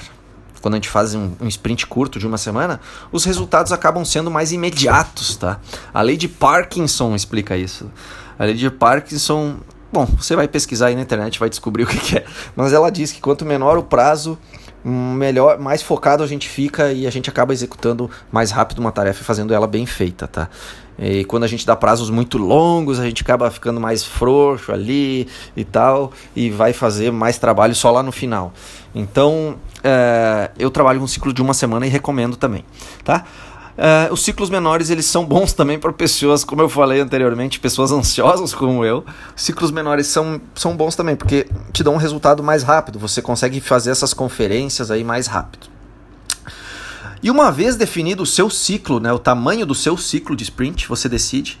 [0.61, 2.79] quando a gente faz um, um, sprint curto de uma semana,
[3.11, 5.59] os resultados acabam sendo mais imediatos, tá?
[5.93, 7.91] A lei de Parkinson explica isso.
[8.37, 9.57] A lei de Parkinson,
[9.91, 12.25] bom, você vai pesquisar aí na internet, vai descobrir o que, que é.
[12.55, 14.37] Mas ela diz que quanto menor o prazo,
[14.83, 19.21] melhor, mais focado a gente fica e a gente acaba executando mais rápido uma tarefa
[19.21, 20.49] e fazendo ela bem feita, tá?
[21.01, 25.27] E quando a gente dá prazos muito longos, a gente acaba ficando mais frouxo ali
[25.55, 28.53] e tal, e vai fazer mais trabalho só lá no final.
[28.93, 32.65] Então, é, eu trabalho um ciclo de uma semana e recomendo também,
[33.03, 33.25] tá?
[33.79, 37.93] Uh, os ciclos menores eles são bons também para pessoas, como eu falei anteriormente, pessoas
[37.93, 39.05] ansiosas como eu.
[39.33, 42.99] Os ciclos menores são, são bons também porque te dão um resultado mais rápido.
[42.99, 45.78] Você consegue fazer essas conferências aí mais rápido.
[47.21, 50.87] E uma vez definido o seu ciclo, né, o tamanho do seu ciclo de sprint,
[50.87, 51.59] você decide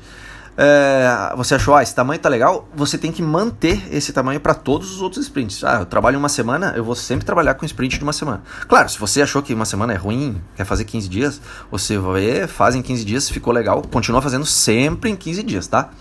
[0.61, 4.53] é, você achou, ah, esse tamanho tá legal, você tem que manter esse tamanho para
[4.53, 5.63] todos os outros sprints.
[5.63, 8.43] Ah, eu trabalho uma semana, eu vou sempre trabalhar com sprint de uma semana.
[8.67, 11.41] Claro, se você achou que uma semana é ruim, quer fazer 15 dias,
[11.71, 15.91] você vai, faz em 15 dias, ficou legal, continua fazendo sempre em 15 dias, tá?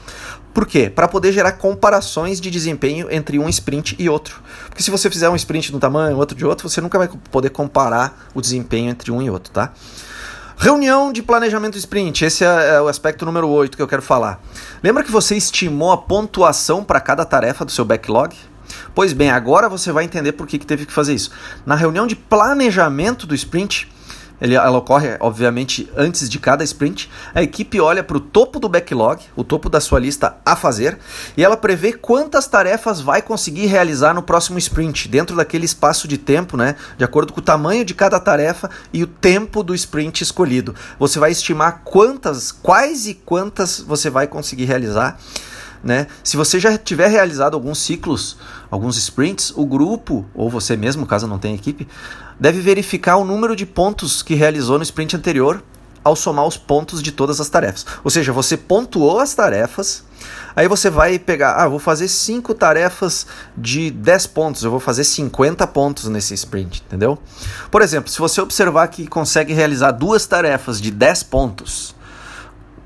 [0.53, 0.91] Por quê?
[0.91, 4.43] Para poder gerar comparações de desempenho entre um sprint e outro.
[4.69, 7.09] Porque se você fizer um sprint de um tamanho, outro de outro, você nunca vai
[7.31, 9.73] poder comparar o desempenho entre um e outro, tá?
[10.61, 14.43] Reunião de planejamento sprint, esse é, é o aspecto número 8 que eu quero falar.
[14.83, 18.35] Lembra que você estimou a pontuação para cada tarefa do seu backlog?
[18.93, 21.31] Pois bem, agora você vai entender por que, que teve que fazer isso.
[21.65, 23.89] Na reunião de planejamento do sprint,
[24.41, 27.11] ele, ela ocorre, obviamente, antes de cada sprint.
[27.35, 30.99] A equipe olha para o topo do backlog, o topo da sua lista a fazer,
[31.37, 36.19] e ela prevê quantas tarefas vai conseguir realizar no próximo sprint, dentro daquele espaço de
[36.19, 36.77] tempo, né?
[36.97, 40.75] De acordo com o tamanho de cada tarefa e o tempo do sprint escolhido.
[40.99, 45.19] Você vai estimar quantas, quais e quantas você vai conseguir realizar.
[45.83, 46.07] Né?
[46.25, 48.37] Se você já tiver realizado alguns ciclos,
[48.71, 51.87] alguns sprints, o grupo, ou você mesmo, caso não tenha equipe,
[52.39, 55.63] deve verificar o número de pontos que realizou no sprint anterior
[56.03, 57.85] ao somar os pontos de todas as tarefas.
[58.03, 60.05] Ou seja, você pontuou as tarefas,
[60.57, 65.05] aí você vai pegar, ah, vou fazer 5 tarefas de 10 pontos, eu vou fazer
[65.05, 67.19] 50 pontos nesse sprint, entendeu?
[67.71, 71.95] Por exemplo, se você observar que consegue realizar duas tarefas de 10 pontos,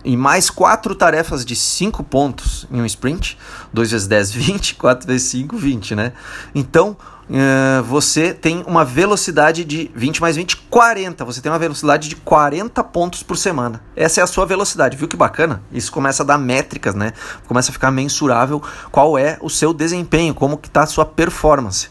[0.05, 3.38] e mais quatro tarefas de 5 pontos em um sprint,
[3.73, 6.12] 2 vezes 10, 20, 4 vezes 5, 20, né?
[6.55, 6.97] Então,
[7.29, 11.25] uh, você tem uma velocidade de 20 mais 20, 40.
[11.25, 13.81] Você tem uma velocidade de 40 pontos por semana.
[13.95, 15.62] Essa é a sua velocidade, viu que bacana?
[15.73, 17.12] Isso começa a dar métricas, né?
[17.47, 21.88] Começa a ficar mensurável qual é o seu desempenho, como que está a sua performance.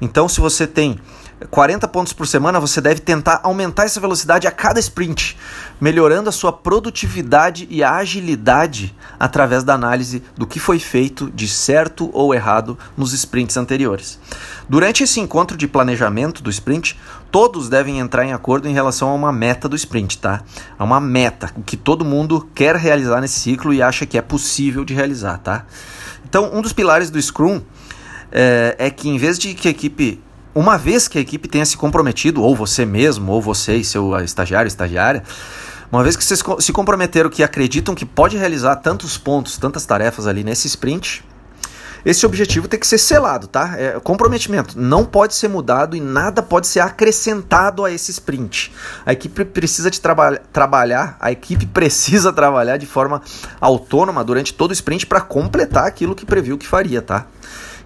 [0.00, 0.98] Então, se você tem
[1.50, 5.36] 40 pontos por semana, você deve tentar aumentar essa velocidade a cada sprint,
[5.80, 12.10] melhorando a sua produtividade e agilidade através da análise do que foi feito de certo
[12.12, 14.18] ou errado nos sprints anteriores.
[14.68, 16.98] Durante esse encontro de planejamento do sprint,
[17.30, 20.42] todos devem entrar em acordo em relação a uma meta do sprint, tá?
[20.78, 24.84] A uma meta que todo mundo quer realizar nesse ciclo e acha que é possível
[24.84, 25.66] de realizar, tá?
[26.24, 27.60] Então, um dos pilares do Scrum
[28.32, 30.20] é, é que em vez de que a equipe
[30.54, 34.16] uma vez que a equipe tenha se comprometido, ou você mesmo, ou você e seu
[34.20, 35.22] estagiário, estagiária,
[35.90, 40.26] uma vez que vocês se comprometeram que acreditam que pode realizar tantos pontos, tantas tarefas
[40.26, 41.24] ali nesse sprint,
[42.04, 43.74] esse objetivo tem que ser selado, tá?
[43.78, 44.78] É comprometimento.
[44.78, 48.72] Não pode ser mudado e nada pode ser acrescentado a esse sprint.
[49.06, 53.22] A equipe precisa de traba trabalhar, a equipe precisa trabalhar de forma
[53.58, 57.26] autônoma durante todo o sprint para completar aquilo que previu que faria, tá?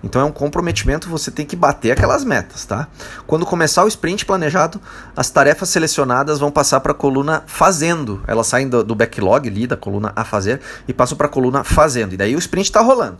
[0.02, 2.86] Então é um comprometimento, você tem que bater aquelas metas, tá?
[3.26, 4.80] Quando começar o sprint planejado,
[5.16, 8.22] as tarefas selecionadas vão passar para a coluna fazendo.
[8.26, 11.64] Elas saem do, do backlog ali, da coluna a fazer, e passam para a coluna
[11.64, 12.12] fazendo.
[12.12, 13.18] E daí o sprint está rolando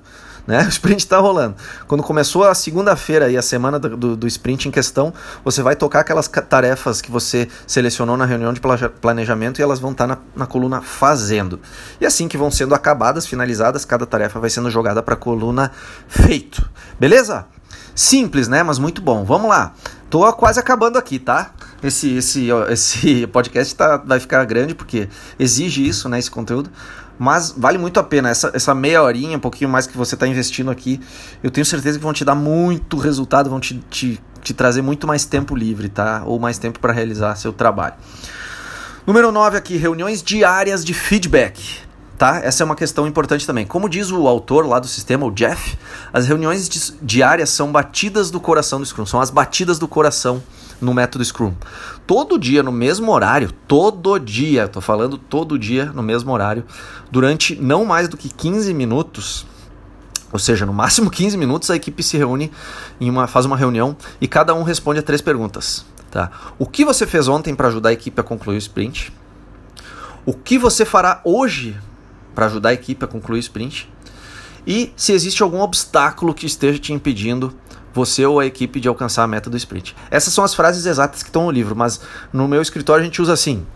[0.49, 0.65] né?
[0.67, 1.55] O sprint está rolando.
[1.87, 5.13] Quando começou a segunda-feira e a semana do, do, sprint em questão,
[5.45, 8.61] você vai tocar aquelas tarefas que você selecionou na reunião de
[9.01, 11.61] planejamento e elas vão estar tá na, na coluna fazendo.
[12.01, 15.71] E assim que vão sendo acabadas, finalizadas, cada tarefa vai sendo jogada para a coluna
[16.09, 16.69] feito.
[16.99, 17.47] Beleza?
[17.95, 18.63] Simples, né?
[18.63, 19.25] Mas muito bom.
[19.25, 19.75] Vamos lá.
[20.09, 21.51] Tô quase acabando aqui, tá?
[21.83, 25.09] Esse, esse, esse podcast tá, vai ficar grande porque
[25.39, 26.19] exige isso, né?
[26.19, 26.71] Esse conteúdo.
[27.19, 28.29] Mas vale muito a pena.
[28.29, 31.01] Essa, essa meia horinha, um pouquinho mais que você está investindo aqui,
[31.43, 35.07] eu tenho certeza que vão te dar muito resultado, vão te, te, te trazer muito
[35.07, 36.23] mais tempo livre, tá?
[36.25, 37.95] Ou mais tempo para realizar seu trabalho.
[39.07, 41.89] Número 9 aqui, reuniões diárias de feedback.
[42.19, 42.41] Tá?
[42.43, 43.65] Essa é uma questão importante também.
[43.65, 45.79] Como diz o autor lá do sistema, o Jeff,
[46.13, 46.69] as reuniões
[47.01, 50.43] diárias são batidas do coração do Scrum, são as batidas do coração
[50.81, 51.53] no método Scrum.
[52.07, 56.65] Todo dia, no mesmo horário, todo dia, estou falando todo dia no mesmo horário,
[57.11, 59.47] durante não mais do que 15 minutos,
[60.31, 62.51] Ou seja, no máximo 15 minutos a equipe se reúne
[63.01, 66.31] em uma faz uma reunião e cada um responde a três perguntas, tá?
[66.59, 69.13] O que você fez ontem para ajudar a equipe a concluir o sprint?
[70.27, 71.77] O que você fará hoje
[72.35, 73.91] para ajudar a equipe a concluir o sprint?
[74.67, 77.55] E se existe algum obstáculo que esteja te impedindo
[77.93, 79.97] você ou a equipe de alcançar a meta do sprint.
[80.11, 82.01] Essas são as frases exatas que estão no livro, mas
[82.33, 83.67] no meu escritório a gente usa assim: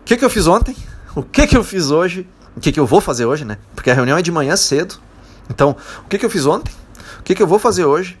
[0.00, 0.76] o que, que eu fiz ontem?
[1.14, 2.28] O que, que eu fiz hoje?
[2.56, 3.58] O que, que eu vou fazer hoje, né?
[3.74, 4.96] Porque a reunião é de manhã cedo.
[5.48, 6.72] Então, o que, que eu fiz ontem?
[7.20, 8.18] O que, que eu vou fazer hoje?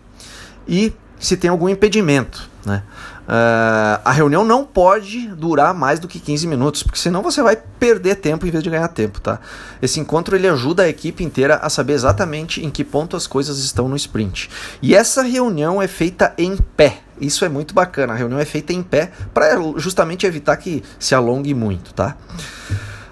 [0.66, 2.82] E se tem algum impedimento, né?
[3.26, 7.56] Uh, a reunião não pode durar mais do que 15 minutos, porque senão você vai
[7.56, 9.40] perder tempo em vez de ganhar tempo, tá?
[9.82, 13.58] Esse encontro ele ajuda a equipe inteira a saber exatamente em que ponto as coisas
[13.58, 14.48] estão no sprint.
[14.80, 17.00] E essa reunião é feita em pé.
[17.20, 18.12] Isso é muito bacana.
[18.12, 22.16] A reunião é feita em pé para justamente evitar que se alongue muito, tá?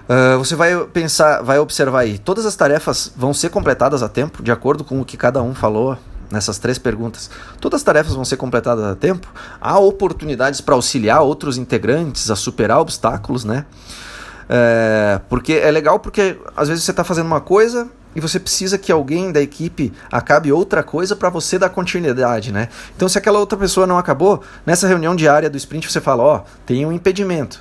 [0.07, 4.43] Uh, você vai pensar, vai observar aí, todas as tarefas vão ser completadas a tempo,
[4.43, 5.97] de acordo com o que cada um falou
[6.35, 7.29] nessas três perguntas.
[7.59, 9.27] Todas as tarefas vão ser completadas a tempo.
[9.59, 13.65] Há oportunidades para auxiliar outros integrantes a superar obstáculos, né?
[14.47, 18.77] É, porque é legal porque às vezes você está fazendo uma coisa e você precisa
[18.77, 22.69] que alguém da equipe acabe outra coisa para você dar continuidade, né?
[22.95, 26.37] Então se aquela outra pessoa não acabou, nessa reunião diária do sprint você fala, ó,
[26.37, 27.59] oh, tem um impedimento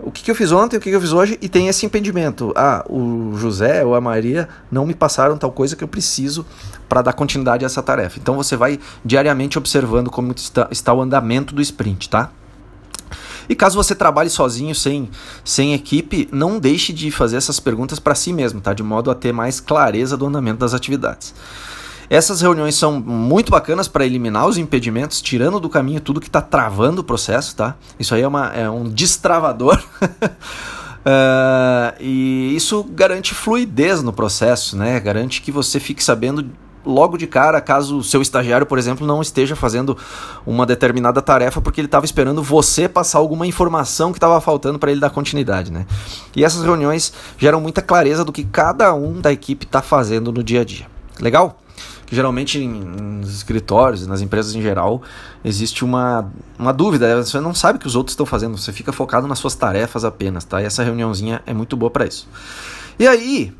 [0.00, 1.86] o que, que, eu fiz ontem, o que, que, eu fiz hoje, e tem esse
[1.86, 2.52] impedimento.
[2.56, 6.44] Ah, o José ou a Maria não me passaram tal coisa que eu preciso
[6.88, 8.18] para dar continuidade a essa tarefa.
[8.18, 12.30] Então você vai diariamente observando como está, está o andamento do sprint, tá?
[13.48, 15.08] E caso você trabalhe sozinho, sem,
[15.44, 18.72] sem equipe, não deixe de fazer essas perguntas para si mesmo, tá?
[18.72, 21.34] De modo a ter mais clareza do andamento das atividades.
[22.08, 26.40] Essas reuniões são muito bacanas para eliminar os impedimentos, tirando do caminho tudo que está
[26.40, 27.76] travando o processo, tá?
[27.98, 29.82] Isso aí é, uma, é um destravador.
[30.02, 35.00] uh, e isso garante fluidez no processo, né?
[35.00, 36.44] Garante que você fique sabendo
[36.84, 39.96] logo de cara, caso o seu estagiário, por exemplo, não esteja fazendo
[40.46, 44.90] uma determinada tarefa porque ele estava esperando você passar alguma informação que estava faltando para
[44.90, 45.86] ele dar continuidade, né?
[46.36, 50.42] E essas reuniões geram muita clareza do que cada um da equipe está fazendo no
[50.42, 50.86] dia a dia.
[51.20, 51.58] Legal?
[52.06, 55.02] Que geralmente em, nos escritórios, nas empresas em geral,
[55.44, 57.22] existe uma, uma dúvida.
[57.22, 60.04] Você não sabe o que os outros estão fazendo, você fica focado nas suas tarefas
[60.04, 60.62] apenas, tá?
[60.62, 62.28] E essa reuniãozinha é muito boa para isso.
[62.98, 63.52] E aí,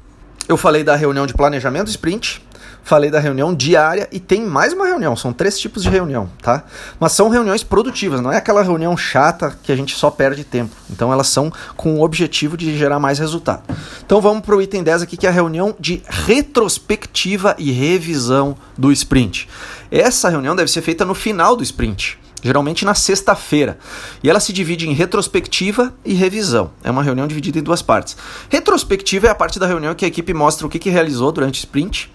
[0.48, 2.42] eu falei da reunião de planejamento sprint,
[2.84, 6.64] falei da reunião diária e tem mais uma reunião, são três tipos de reunião, tá?
[7.00, 10.70] Mas são reuniões produtivas, não é aquela reunião chata que a gente só perde tempo.
[10.90, 13.62] Então elas são com o objetivo de gerar mais resultado.
[14.04, 18.54] Então vamos para o item 10 aqui, que é a reunião de retrospectiva e revisão
[18.76, 19.48] do sprint.
[19.90, 23.78] Essa reunião deve ser feita no final do sprint geralmente na sexta-feira.
[24.22, 26.70] E ela se divide em retrospectiva e revisão.
[26.84, 28.18] É uma reunião dividida em duas partes.
[28.50, 31.54] Retrospectiva é a parte da reunião que a equipe mostra o que, que realizou durante
[31.54, 32.10] o sprint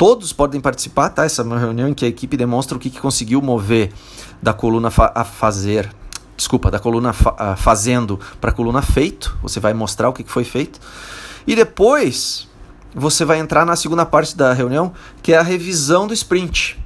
[0.00, 1.26] Todos podem participar, tá?
[1.26, 3.92] Essa é uma reunião em que a equipe demonstra o que, que conseguiu mover
[4.40, 5.94] da coluna fa a fazer,
[6.34, 9.36] desculpa, da coluna fa fazendo para a coluna feito.
[9.42, 10.80] Você vai mostrar o que, que foi feito.
[11.46, 12.48] E depois
[12.94, 14.90] você vai entrar na segunda parte da reunião,
[15.22, 16.78] que é a revisão do sprint.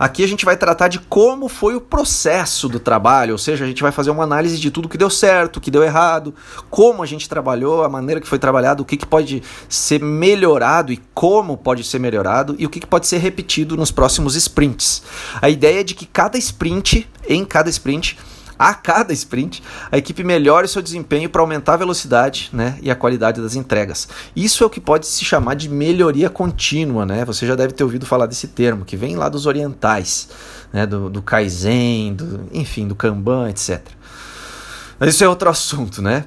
[0.00, 3.68] Aqui a gente vai tratar de como foi o processo do trabalho, ou seja, a
[3.68, 6.34] gente vai fazer uma análise de tudo que deu certo, que deu errado,
[6.70, 10.90] como a gente trabalhou, a maneira que foi trabalhado, o que, que pode ser melhorado
[10.90, 15.02] e como pode ser melhorado e o que, que pode ser repetido nos próximos sprints.
[15.42, 18.16] A ideia é de que cada sprint, em cada sprint,
[18.60, 22.94] a cada sprint, a equipe melhore seu desempenho para aumentar a velocidade né, e a
[22.94, 24.06] qualidade das entregas.
[24.36, 27.06] Isso é o que pode se chamar de melhoria contínua.
[27.06, 27.24] Né?
[27.24, 30.28] Você já deve ter ouvido falar desse termo, que vem lá dos orientais,
[30.70, 33.80] né, do, do Kaizen, do, enfim, do Kanban, etc.
[34.98, 36.26] Mas isso é outro assunto, né?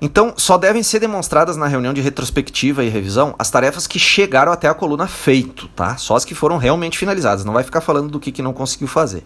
[0.00, 4.52] Então, só devem ser demonstradas na reunião de retrospectiva e revisão as tarefas que chegaram
[4.52, 5.96] até a coluna feito, tá?
[5.96, 7.44] Só as que foram realmente finalizadas.
[7.44, 9.24] Não vai ficar falando do que, que não conseguiu fazer.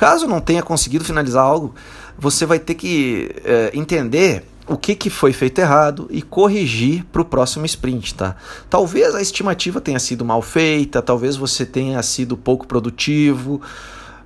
[0.00, 1.74] Caso não tenha conseguido finalizar algo,
[2.18, 7.20] você vai ter que é, entender o que, que foi feito errado e corrigir para
[7.20, 8.34] o próximo sprint, tá?
[8.70, 13.60] Talvez a estimativa tenha sido mal feita, talvez você tenha sido pouco produtivo,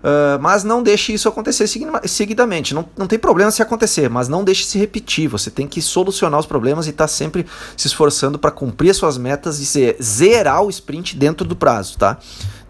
[0.04, 1.66] Uh, mas não deixe isso acontecer
[2.04, 2.74] seguidamente.
[2.74, 5.28] Não, não tem problema se acontecer, mas não deixe se repetir.
[5.28, 8.98] Você tem que solucionar os problemas e estar tá sempre se esforçando para cumprir as
[8.98, 12.18] suas metas e zerar o sprint dentro do prazo, tá?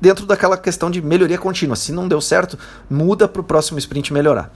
[0.04, 1.74] Dentro daquela questão de melhoria contínua.
[1.76, 2.58] Se não deu certo,
[2.90, 4.52] muda para o próximo sprint melhorar.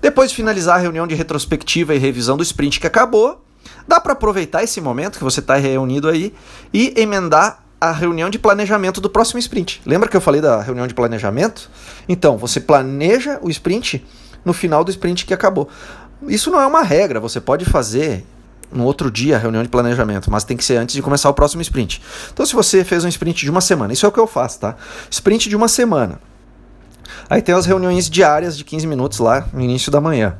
[0.00, 3.44] Depois de finalizar a reunião de retrospectiva e revisão do sprint que acabou,
[3.86, 6.34] dá para aproveitar esse momento que você está reunido aí
[6.74, 9.80] e emendar a reunião de planejamento do próximo sprint.
[9.86, 11.70] Lembra que eu falei da reunião de planejamento?
[12.08, 14.04] Então, você planeja o sprint
[14.44, 15.68] no final do sprint que acabou.
[16.26, 18.26] Isso não é uma regra, você pode fazer
[18.72, 21.34] no outro dia a reunião de planejamento, mas tem que ser antes de começar o
[21.34, 22.02] próximo sprint.
[22.32, 24.60] Então, se você fez um sprint de uma semana, isso é o que eu faço,
[24.60, 24.76] tá?
[25.10, 26.20] Sprint de uma semana.
[27.28, 30.36] Aí tem as reuniões diárias de 15 minutos lá no início da manhã.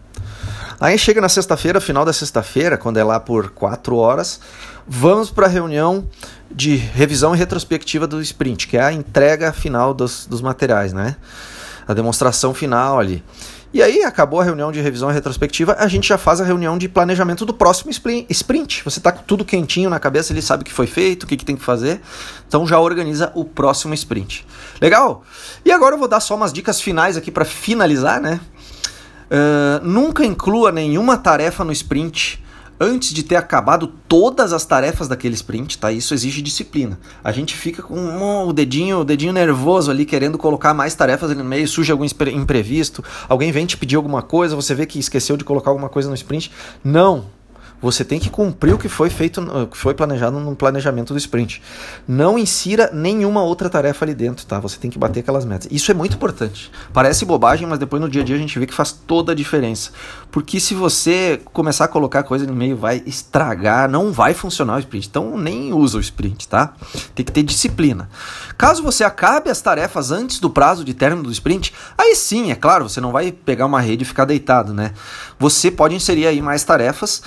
[0.81, 4.41] Aí chega na sexta-feira, final da sexta-feira, quando é lá por 4 horas,
[4.87, 6.07] vamos para a reunião
[6.51, 11.17] de revisão e retrospectiva do sprint, que é a entrega final dos, dos materiais, né?
[11.87, 13.23] A demonstração final ali.
[13.75, 16.77] E aí, acabou a reunião de revisão e retrospectiva, a gente já faz a reunião
[16.77, 18.85] de planejamento do próximo sprint.
[18.85, 21.39] Você está com tudo quentinho na cabeça, ele sabe o que foi feito, o que,
[21.39, 22.03] que tem que fazer.
[22.47, 24.47] Então já organiza o próximo sprint.
[24.79, 25.25] Legal?
[25.65, 28.41] E agora eu vou dar só umas dicas finais aqui para finalizar, né?
[29.31, 32.43] Uh, nunca inclua nenhuma tarefa no sprint
[32.81, 35.93] antes de ter acabado todas as tarefas daquele sprint, tá?
[35.93, 36.99] Isso exige disciplina.
[37.23, 41.31] A gente fica com um, o dedinho, o dedinho nervoso ali querendo colocar mais tarefas
[41.31, 44.99] ali no meio, surge algum imprevisto, alguém vem te pedir alguma coisa, você vê que
[44.99, 46.51] esqueceu de colocar alguma coisa no sprint.
[46.85, 47.27] Não,
[47.83, 51.19] você tem que cumprir o que foi feito, o que foi planejado no planejamento do
[51.19, 51.61] sprint.
[52.07, 54.61] Não insira nenhuma outra tarefa ali dentro, tá?
[54.61, 55.69] Você tem que bater aquelas metas.
[55.71, 56.71] Isso é muito importante.
[56.93, 59.35] Parece bobagem, mas depois no dia a dia a gente vê que faz toda a
[59.35, 59.91] diferença.
[60.31, 64.79] Porque se você começar a colocar coisa no meio, vai estragar, não vai funcionar o
[64.79, 65.09] sprint.
[65.09, 66.75] Então nem usa o sprint, tá?
[67.15, 68.09] Tem que ter disciplina.
[68.57, 72.55] Caso você acabe as tarefas antes do prazo de término do sprint, aí sim, é
[72.55, 74.93] claro, você não vai pegar uma rede e ficar deitado, né?
[75.39, 77.23] Você pode inserir aí mais tarefas.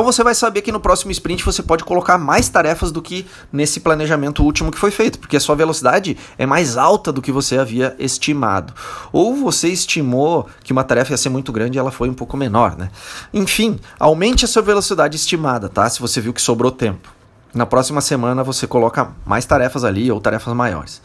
[0.00, 3.80] Você vai saber que no próximo sprint você pode colocar mais tarefas do que nesse
[3.80, 7.58] planejamento último que foi feito, porque a sua velocidade é mais alta do que você
[7.58, 8.72] havia estimado.
[9.12, 12.36] Ou você estimou que uma tarefa ia ser muito grande e ela foi um pouco
[12.36, 12.90] menor, né?
[13.34, 15.90] Enfim, aumente a sua velocidade estimada, tá?
[15.90, 17.12] Se você viu que sobrou tempo.
[17.52, 21.02] Na próxima semana você coloca mais tarefas ali ou tarefas maiores.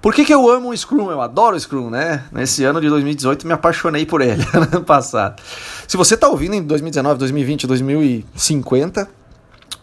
[0.00, 1.10] Por que, que eu amo o Scrum?
[1.10, 2.24] Eu adoro o Scrum, né?
[2.30, 5.42] Nesse ano de 2018 me apaixonei por ele, ano passado.
[5.88, 9.08] Se você está ouvindo em 2019, 2020, 2050,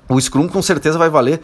[0.08, 1.42] o Scrum com certeza vai valer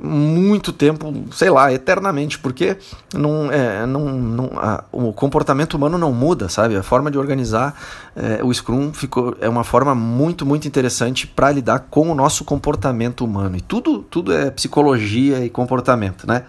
[0.00, 2.76] muito tempo, sei lá, eternamente, porque
[3.12, 6.76] não, é, não, não, a, o comportamento humano não muda, sabe?
[6.76, 7.74] A forma de organizar
[8.14, 12.44] é, o Scrum ficou, é uma forma muito, muito interessante para lidar com o nosso
[12.44, 13.56] comportamento humano.
[13.56, 16.44] E tudo, tudo é psicologia e comportamento, né?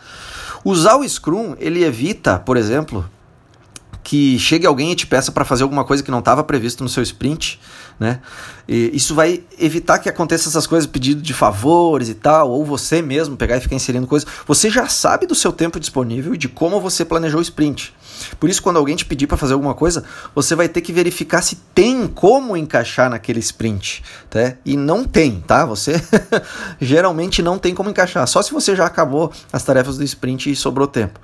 [0.63, 3.09] Usar o Scrum, ele evita, por exemplo,
[4.03, 6.89] que chegue alguém e te peça para fazer alguma coisa que não estava previsto no
[6.89, 7.59] seu sprint,
[7.99, 8.21] né?
[8.67, 13.01] E isso vai evitar que aconteça essas coisas, pedido de favores e tal, ou você
[13.01, 14.27] mesmo pegar e ficar inserindo coisas.
[14.47, 17.93] Você já sabe do seu tempo disponível e de como você planejou o sprint.
[18.39, 20.03] Por isso, quando alguém te pedir para fazer alguma coisa,
[20.33, 24.53] você vai ter que verificar se tem como encaixar naquele sprint, tá?
[24.65, 25.65] E não tem, tá?
[25.65, 26.01] Você
[26.79, 30.55] geralmente não tem como encaixar, só se você já acabou as tarefas do sprint e
[30.55, 31.19] sobrou tempo.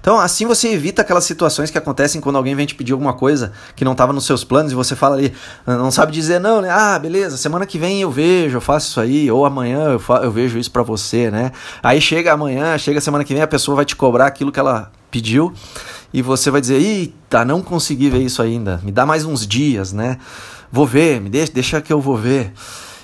[0.00, 3.52] Então, assim você evita aquelas situações que acontecem quando alguém vem te pedir alguma coisa
[3.74, 5.32] que não estava nos seus planos e você fala ali,
[5.66, 6.70] não sabe dizer não, né?
[6.70, 10.30] Ah, beleza, semana que vem eu vejo, eu faço isso aí, ou amanhã eu, eu
[10.30, 11.52] vejo isso para você, né?
[11.82, 14.90] Aí chega amanhã, chega semana que vem, a pessoa vai te cobrar aquilo que ela
[15.10, 15.52] pediu
[16.12, 19.92] e você vai dizer, eita, não consegui ver isso ainda, me dá mais uns dias,
[19.92, 20.18] né?
[20.70, 22.52] Vou ver, me deixa, deixa que eu vou ver.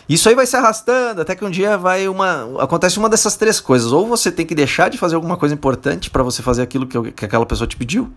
[0.06, 3.58] Isso aí vai se arrastando até que um dia vai uma acontece uma dessas três
[3.58, 3.90] coisas.
[3.90, 7.12] Ou você tem que deixar de fazer alguma coisa importante para você fazer aquilo que,
[7.12, 8.12] que aquela pessoa te pediu,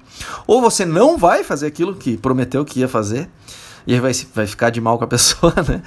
[0.46, 3.30] ou você não vai fazer aquilo que prometeu que ia fazer
[3.88, 5.82] e aí vai, vai ficar de mal com a pessoa, né?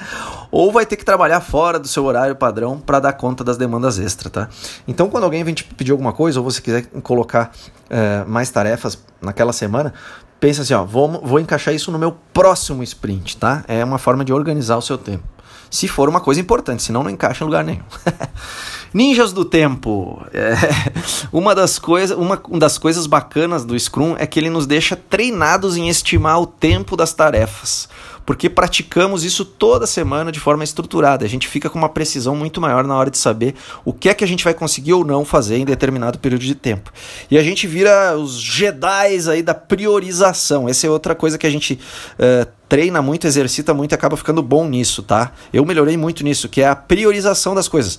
[0.50, 3.98] Ou vai ter que trabalhar fora do seu horário padrão para dar conta das demandas
[3.98, 4.48] extra, tá?
[4.88, 7.52] Então, quando alguém vem te pedir alguma coisa, ou você quiser colocar
[7.90, 9.92] é, mais tarefas naquela semana,
[10.40, 13.62] pensa assim, ó, vou, vou encaixar isso no meu próximo sprint, tá?
[13.68, 15.39] É uma forma de organizar o seu tempo
[15.70, 17.84] se for uma coisa importante, senão não encaixa em lugar nenhum.
[18.92, 20.20] Ninjas do tempo.
[20.32, 20.54] É,
[21.32, 25.76] uma, das coisa, uma das coisas bacanas do Scrum é que ele nos deixa treinados
[25.76, 27.88] em estimar o tempo das tarefas
[28.30, 31.24] porque praticamos isso toda semana de forma estruturada.
[31.24, 34.14] A gente fica com uma precisão muito maior na hora de saber o que é
[34.14, 36.92] que a gente vai conseguir ou não fazer em determinado período de tempo.
[37.28, 40.68] E a gente vira os Jedi aí da priorização.
[40.68, 44.44] Essa é outra coisa que a gente uh, treina muito, exercita muito e acaba ficando
[44.44, 45.32] bom nisso, tá?
[45.52, 47.98] Eu melhorei muito nisso, que é a priorização das coisas.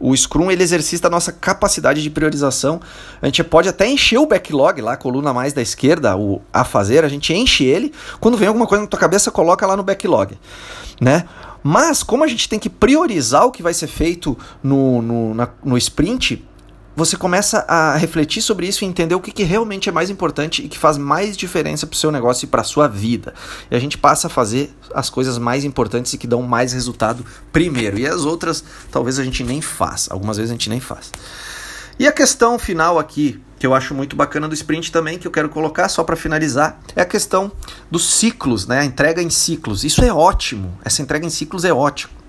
[0.00, 2.80] O Scrum ele exercita a nossa capacidade de priorização.
[3.22, 6.64] A gente pode até encher o backlog lá, a coluna mais da esquerda, o a
[6.64, 7.92] fazer, a gente enche ele.
[8.20, 10.36] Quando vem alguma coisa na tua cabeça, coloca lá no backlog,
[11.00, 11.24] né?
[11.62, 15.48] Mas como a gente tem que priorizar o que vai ser feito no, no, na,
[15.64, 16.44] no sprint,
[16.96, 20.64] você começa a refletir sobre isso e entender o que, que realmente é mais importante
[20.64, 23.34] e que faz mais diferença para o seu negócio e para a sua vida.
[23.70, 27.24] E a gente passa a fazer as coisas mais importantes e que dão mais resultado
[27.52, 27.98] primeiro.
[27.98, 30.12] E as outras, talvez a gente nem faça.
[30.12, 31.10] Algumas vezes a gente nem faz.
[31.98, 35.30] E a questão final aqui, que eu acho muito bacana do sprint também, que eu
[35.30, 37.52] quero colocar só para finalizar, é a questão
[37.90, 38.80] dos ciclos, né?
[38.80, 39.84] A entrega em ciclos.
[39.84, 40.76] Isso é ótimo.
[40.84, 42.23] Essa entrega em ciclos é ótimo.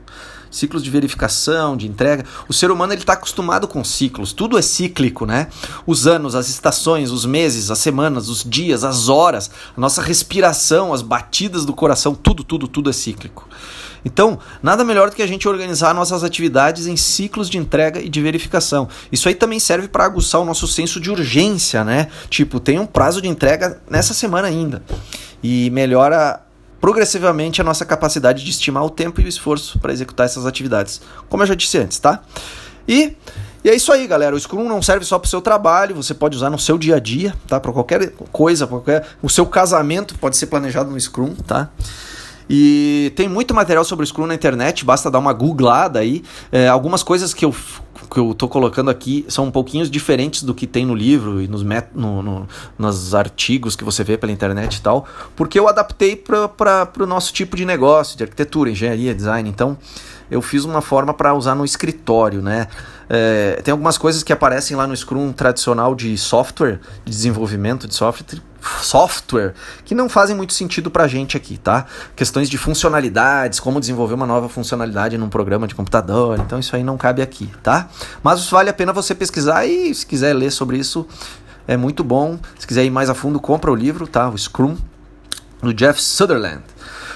[0.56, 2.26] Ciclos de verificação, de entrega.
[2.48, 5.48] O ser humano ele está acostumado com ciclos, tudo é cíclico, né?
[5.86, 10.94] Os anos, as estações, os meses, as semanas, os dias, as horas, a nossa respiração,
[10.94, 13.48] as batidas do coração, tudo, tudo, tudo é cíclico.
[14.06, 18.08] Então, nada melhor do que a gente organizar nossas atividades em ciclos de entrega e
[18.08, 18.88] de verificação.
[19.12, 22.08] Isso aí também serve para aguçar o nosso senso de urgência, né?
[22.30, 24.84] Tipo, tem um prazo de entrega nessa semana ainda.
[25.42, 26.45] E melhora
[26.86, 31.02] progressivamente a nossa capacidade de estimar o tempo e o esforço para executar essas atividades.
[31.28, 32.22] Como eu já disse antes, tá?
[32.88, 33.18] E
[33.64, 34.36] e é isso aí, galera.
[34.36, 36.98] O Scrum não serve só para o seu trabalho, você pode usar no seu dia
[36.98, 37.60] a dia, tá?
[37.60, 39.04] Para qualquer coisa, qualquer...
[39.20, 41.72] o seu casamento pode ser planejado no Scrum, tá?
[42.48, 46.24] E tem muito material sobre o Scrum na internet, basta dar uma googlada aí.
[46.52, 47.56] É, algumas coisas que eu,
[48.06, 51.48] que eu tô colocando aqui são um pouquinho diferentes do que tem no livro e
[51.48, 52.48] nos, met, no, no,
[52.78, 57.34] nos artigos que você vê pela internet e tal, porque eu adaptei para o nosso
[57.34, 59.50] tipo de negócio, de arquitetura, engenharia, design.
[59.50, 59.78] Então
[60.30, 62.68] eu fiz uma forma para usar no escritório, né?
[63.08, 67.94] É, tem algumas coisas que aparecem lá no Scrum tradicional de software, de desenvolvimento de
[67.94, 68.42] software,
[68.82, 69.54] software
[69.84, 71.86] que não fazem muito sentido para a gente aqui, tá?
[72.16, 76.84] Questões de funcionalidades, como desenvolver uma nova funcionalidade num programa de computador, então isso aí
[76.84, 77.88] não cabe aqui, tá?
[78.24, 81.08] Mas vale a pena você pesquisar e se quiser ler sobre isso,
[81.68, 82.40] é muito bom.
[82.60, 84.30] Se quiser ir mais a fundo, compra o livro, tá?
[84.30, 84.78] O Scrum,
[85.62, 86.62] do Jeff Sutherland.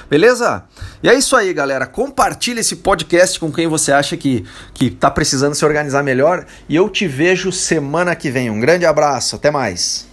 [0.10, 0.64] Beleza?
[1.04, 1.86] E é isso aí, galera.
[1.86, 4.43] Compartilhe esse podcast com quem você acha que,
[4.74, 6.45] que tá precisando se organizar melhor.
[6.68, 8.50] E eu te vejo semana que vem.
[8.50, 9.36] Um grande abraço.
[9.36, 10.09] Até mais.